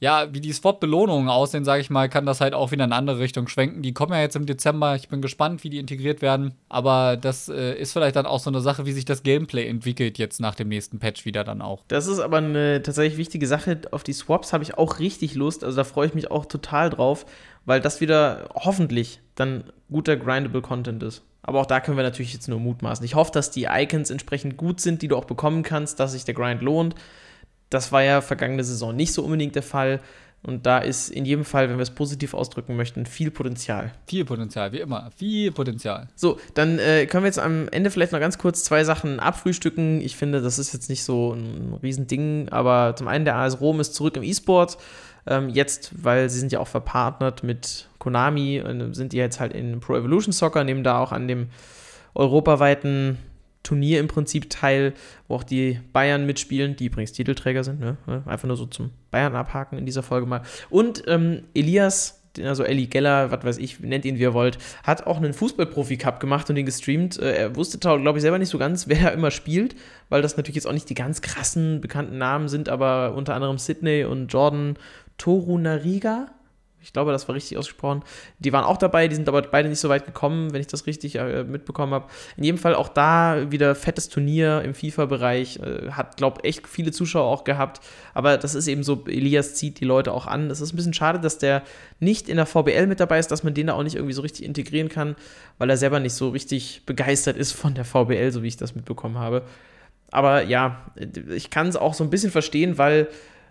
[0.00, 2.98] ja, wie die Swap-Belohnungen aussehen, sage ich mal, kann das halt auch wieder in eine
[2.98, 3.82] andere Richtung schwenken.
[3.82, 4.96] Die kommen ja jetzt im Dezember.
[4.96, 6.54] Ich bin gespannt, wie die integriert werden.
[6.70, 10.16] Aber das äh, ist vielleicht dann auch so eine Sache, wie sich das Gameplay entwickelt
[10.16, 11.82] jetzt nach dem nächsten Patch wieder dann auch.
[11.88, 13.82] Das ist aber eine tatsächlich wichtige Sache.
[13.90, 15.62] Auf die Swaps habe ich auch richtig Lust.
[15.62, 17.26] Also da freue ich mich auch total drauf,
[17.66, 21.24] weil das wieder hoffentlich dann guter grindable Content ist.
[21.42, 23.04] Aber auch da können wir natürlich jetzt nur mutmaßen.
[23.04, 26.24] Ich hoffe, dass die Icons entsprechend gut sind, die du auch bekommen kannst, dass sich
[26.24, 26.94] der Grind lohnt.
[27.70, 30.00] Das war ja vergangene Saison nicht so unbedingt der Fall.
[30.42, 33.92] Und da ist in jedem Fall, wenn wir es positiv ausdrücken möchten, viel Potenzial.
[34.06, 35.10] Viel Potenzial, wie immer.
[35.16, 36.08] Viel Potenzial.
[36.16, 40.00] So, dann äh, können wir jetzt am Ende vielleicht noch ganz kurz zwei Sachen abfrühstücken.
[40.00, 43.80] Ich finde, das ist jetzt nicht so ein Riesending, aber zum einen der AS Rom
[43.80, 44.78] ist zurück im E-Sport.
[45.26, 49.52] Ähm, jetzt, weil sie sind ja auch verpartnert mit Konami, äh, sind die jetzt halt
[49.52, 51.48] in Pro Evolution Soccer, nehmen da auch an dem
[52.14, 53.18] europaweiten
[53.70, 54.94] Turnier im Prinzip teil,
[55.28, 57.78] wo auch die Bayern mitspielen, die übrigens Titelträger sind.
[57.78, 57.96] Ne?
[58.26, 60.42] Einfach nur so zum Bayern abhaken in dieser Folge mal.
[60.70, 65.06] Und ähm, Elias, also Eli Geller, was weiß ich, nennt ihn wie ihr wollt, hat
[65.06, 67.20] auch einen Fußballprofi-Cup gemacht und den gestreamt.
[67.20, 69.76] Äh, er wusste, glaube ich, selber nicht so ganz, wer da immer spielt,
[70.08, 73.58] weil das natürlich jetzt auch nicht die ganz krassen bekannten Namen sind, aber unter anderem
[73.58, 74.76] Sydney und Jordan
[75.16, 76.26] Torunariga
[76.82, 78.02] Ich glaube, das war richtig ausgesprochen.
[78.38, 80.86] Die waren auch dabei, die sind aber beide nicht so weit gekommen, wenn ich das
[80.86, 82.06] richtig äh, mitbekommen habe.
[82.36, 85.58] In jedem Fall auch da wieder fettes Turnier im FIFA-Bereich.
[85.58, 87.80] Äh, hat, glaube ich, echt viele Zuschauer auch gehabt.
[88.14, 90.50] Aber das ist eben so, Elias zieht die Leute auch an.
[90.50, 91.62] Es ist ein bisschen schade, dass der
[91.98, 94.22] nicht in der VBL mit dabei ist, dass man den da auch nicht irgendwie so
[94.22, 95.16] richtig integrieren kann,
[95.58, 98.74] weil er selber nicht so richtig begeistert ist von der VBL, so wie ich das
[98.74, 99.42] mitbekommen habe.
[100.10, 100.90] Aber ja,
[101.28, 103.08] ich kann es auch so ein bisschen verstehen, weil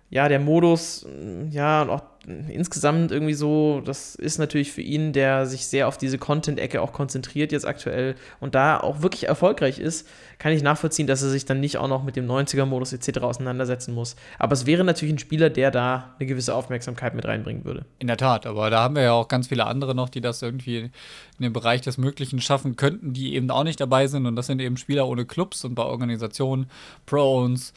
[0.09, 1.05] ja, der Modus,
[1.51, 5.97] ja, und auch insgesamt irgendwie so, das ist natürlich für ihn, der sich sehr auf
[5.97, 10.07] diese Content-Ecke auch konzentriert jetzt aktuell und da auch wirklich erfolgreich ist,
[10.37, 13.19] kann ich nachvollziehen, dass er sich dann nicht auch noch mit dem 90er-Modus etc.
[13.19, 14.15] auseinandersetzen muss.
[14.37, 17.85] Aber es wäre natürlich ein Spieler, der da eine gewisse Aufmerksamkeit mit reinbringen würde.
[17.99, 20.41] In der Tat, aber da haben wir ja auch ganz viele andere noch, die das
[20.41, 20.91] irgendwie in
[21.39, 24.59] den Bereich des Möglichen schaffen könnten, die eben auch nicht dabei sind und das sind
[24.59, 26.69] eben Spieler ohne Clubs und bei Organisationen,
[27.05, 27.73] Pro-Owns,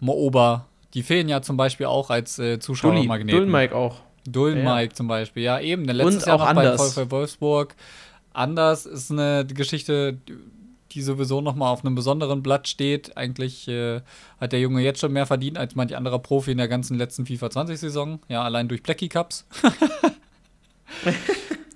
[0.00, 3.28] Mooba, die fehlen ja zum Beispiel auch als äh, Zuschauermagneten.
[3.28, 4.00] Dullen Mike auch.
[4.24, 4.88] Dullen Ja.
[4.90, 5.86] Zum Beispiel, ja eben.
[5.86, 6.94] Der letztes Und Jahr auch noch bei Anders.
[6.94, 7.74] VfL Wolfsburg.
[8.32, 10.18] Anders ist eine Geschichte,
[10.92, 13.16] die sowieso noch mal auf einem besonderen Blatt steht.
[13.16, 14.00] Eigentlich äh,
[14.40, 17.26] hat der Junge jetzt schon mehr verdient als manch anderer Profi in der ganzen letzten
[17.26, 18.20] FIFA 20-Saison.
[18.28, 19.46] Ja, allein durch Blackie Cups.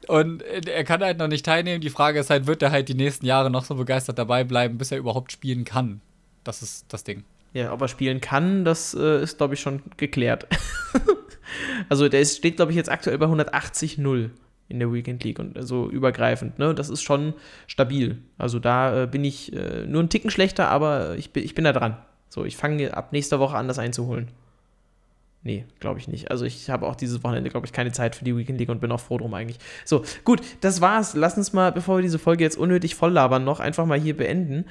[0.08, 1.80] Und äh, er kann halt noch nicht teilnehmen.
[1.80, 4.78] Die Frage ist halt, wird er halt die nächsten Jahre noch so begeistert dabei bleiben,
[4.78, 6.00] bis er überhaupt spielen kann?
[6.44, 7.24] Das ist das Ding.
[7.52, 10.46] Ja, ob er spielen kann, das äh, ist, glaube ich, schon geklärt.
[11.88, 14.30] also der ist, steht, glaube ich, jetzt aktuell bei 180-0
[14.68, 16.58] in der Weekend League und so übergreifend.
[16.58, 16.74] Ne?
[16.74, 17.34] Das ist schon
[17.66, 18.18] stabil.
[18.36, 21.64] Also da äh, bin ich äh, nur einen Ticken schlechter, aber ich bin, ich bin
[21.64, 21.96] da dran.
[22.28, 24.28] So, ich fange ab nächster Woche an, das einzuholen.
[25.46, 26.32] Nee, glaube ich nicht.
[26.32, 28.80] Also ich habe auch dieses Wochenende, glaube ich, keine Zeit für die Weekend League und
[28.80, 29.58] bin auch froh drum eigentlich.
[29.84, 31.14] So, gut, das war's.
[31.14, 34.16] Lass uns mal, bevor wir diese Folge jetzt unnötig voll labern, noch einfach mal hier
[34.16, 34.64] beenden.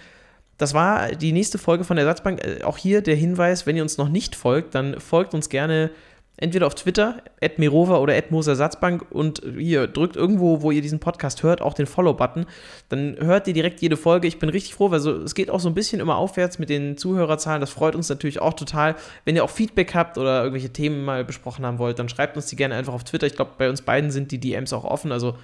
[0.58, 2.44] Das war die nächste Folge von der Ersatzbank.
[2.44, 5.92] Äh, Auch hier der Hinweis, wenn ihr uns noch nicht folgt, dann folgt uns gerne
[6.38, 7.22] entweder auf Twitter,
[7.58, 12.46] @mirova oder @mosersatzbank und hier drückt irgendwo, wo ihr diesen Podcast hört, auch den Follow-Button.
[12.90, 14.28] Dann hört ihr direkt jede Folge.
[14.28, 16.70] Ich bin richtig froh, weil so, es geht auch so ein bisschen immer aufwärts mit
[16.70, 17.62] den Zuhörerzahlen.
[17.62, 18.96] Das freut uns natürlich auch total.
[19.24, 22.48] Wenn ihr auch Feedback habt oder irgendwelche Themen mal besprochen haben wollt, dann schreibt uns
[22.48, 23.28] die gerne einfach auf Twitter.
[23.28, 25.12] Ich glaube, bei uns beiden sind die DMs auch offen.
[25.12, 25.36] Also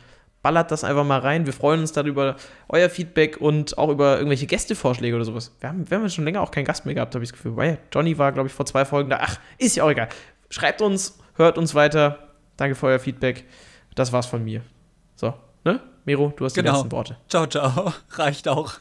[0.42, 1.46] ballert das einfach mal rein.
[1.46, 2.36] Wir freuen uns darüber,
[2.70, 5.56] euer Feedback und auch über irgendwelche Gästevorschläge oder sowas.
[5.60, 7.56] Wir haben, wir haben schon länger auch keinen Gast mehr gehabt, habe ich das Gefühl.
[7.56, 9.20] Weil Johnny war, glaube ich, vor zwei Folgen da.
[9.22, 10.10] Ach, ist ja auch egal.
[10.50, 12.30] Schreibt uns, hört uns weiter.
[12.58, 13.46] Danke für euer Feedback.
[13.96, 14.62] Das war's von mir.
[15.16, 15.34] So,
[15.64, 15.80] ne?
[16.06, 16.74] Miro, du hast die Genau.
[16.78, 17.18] letzten Worte.
[17.28, 17.94] Ciao, ciao.
[18.12, 18.74] Reicht auch.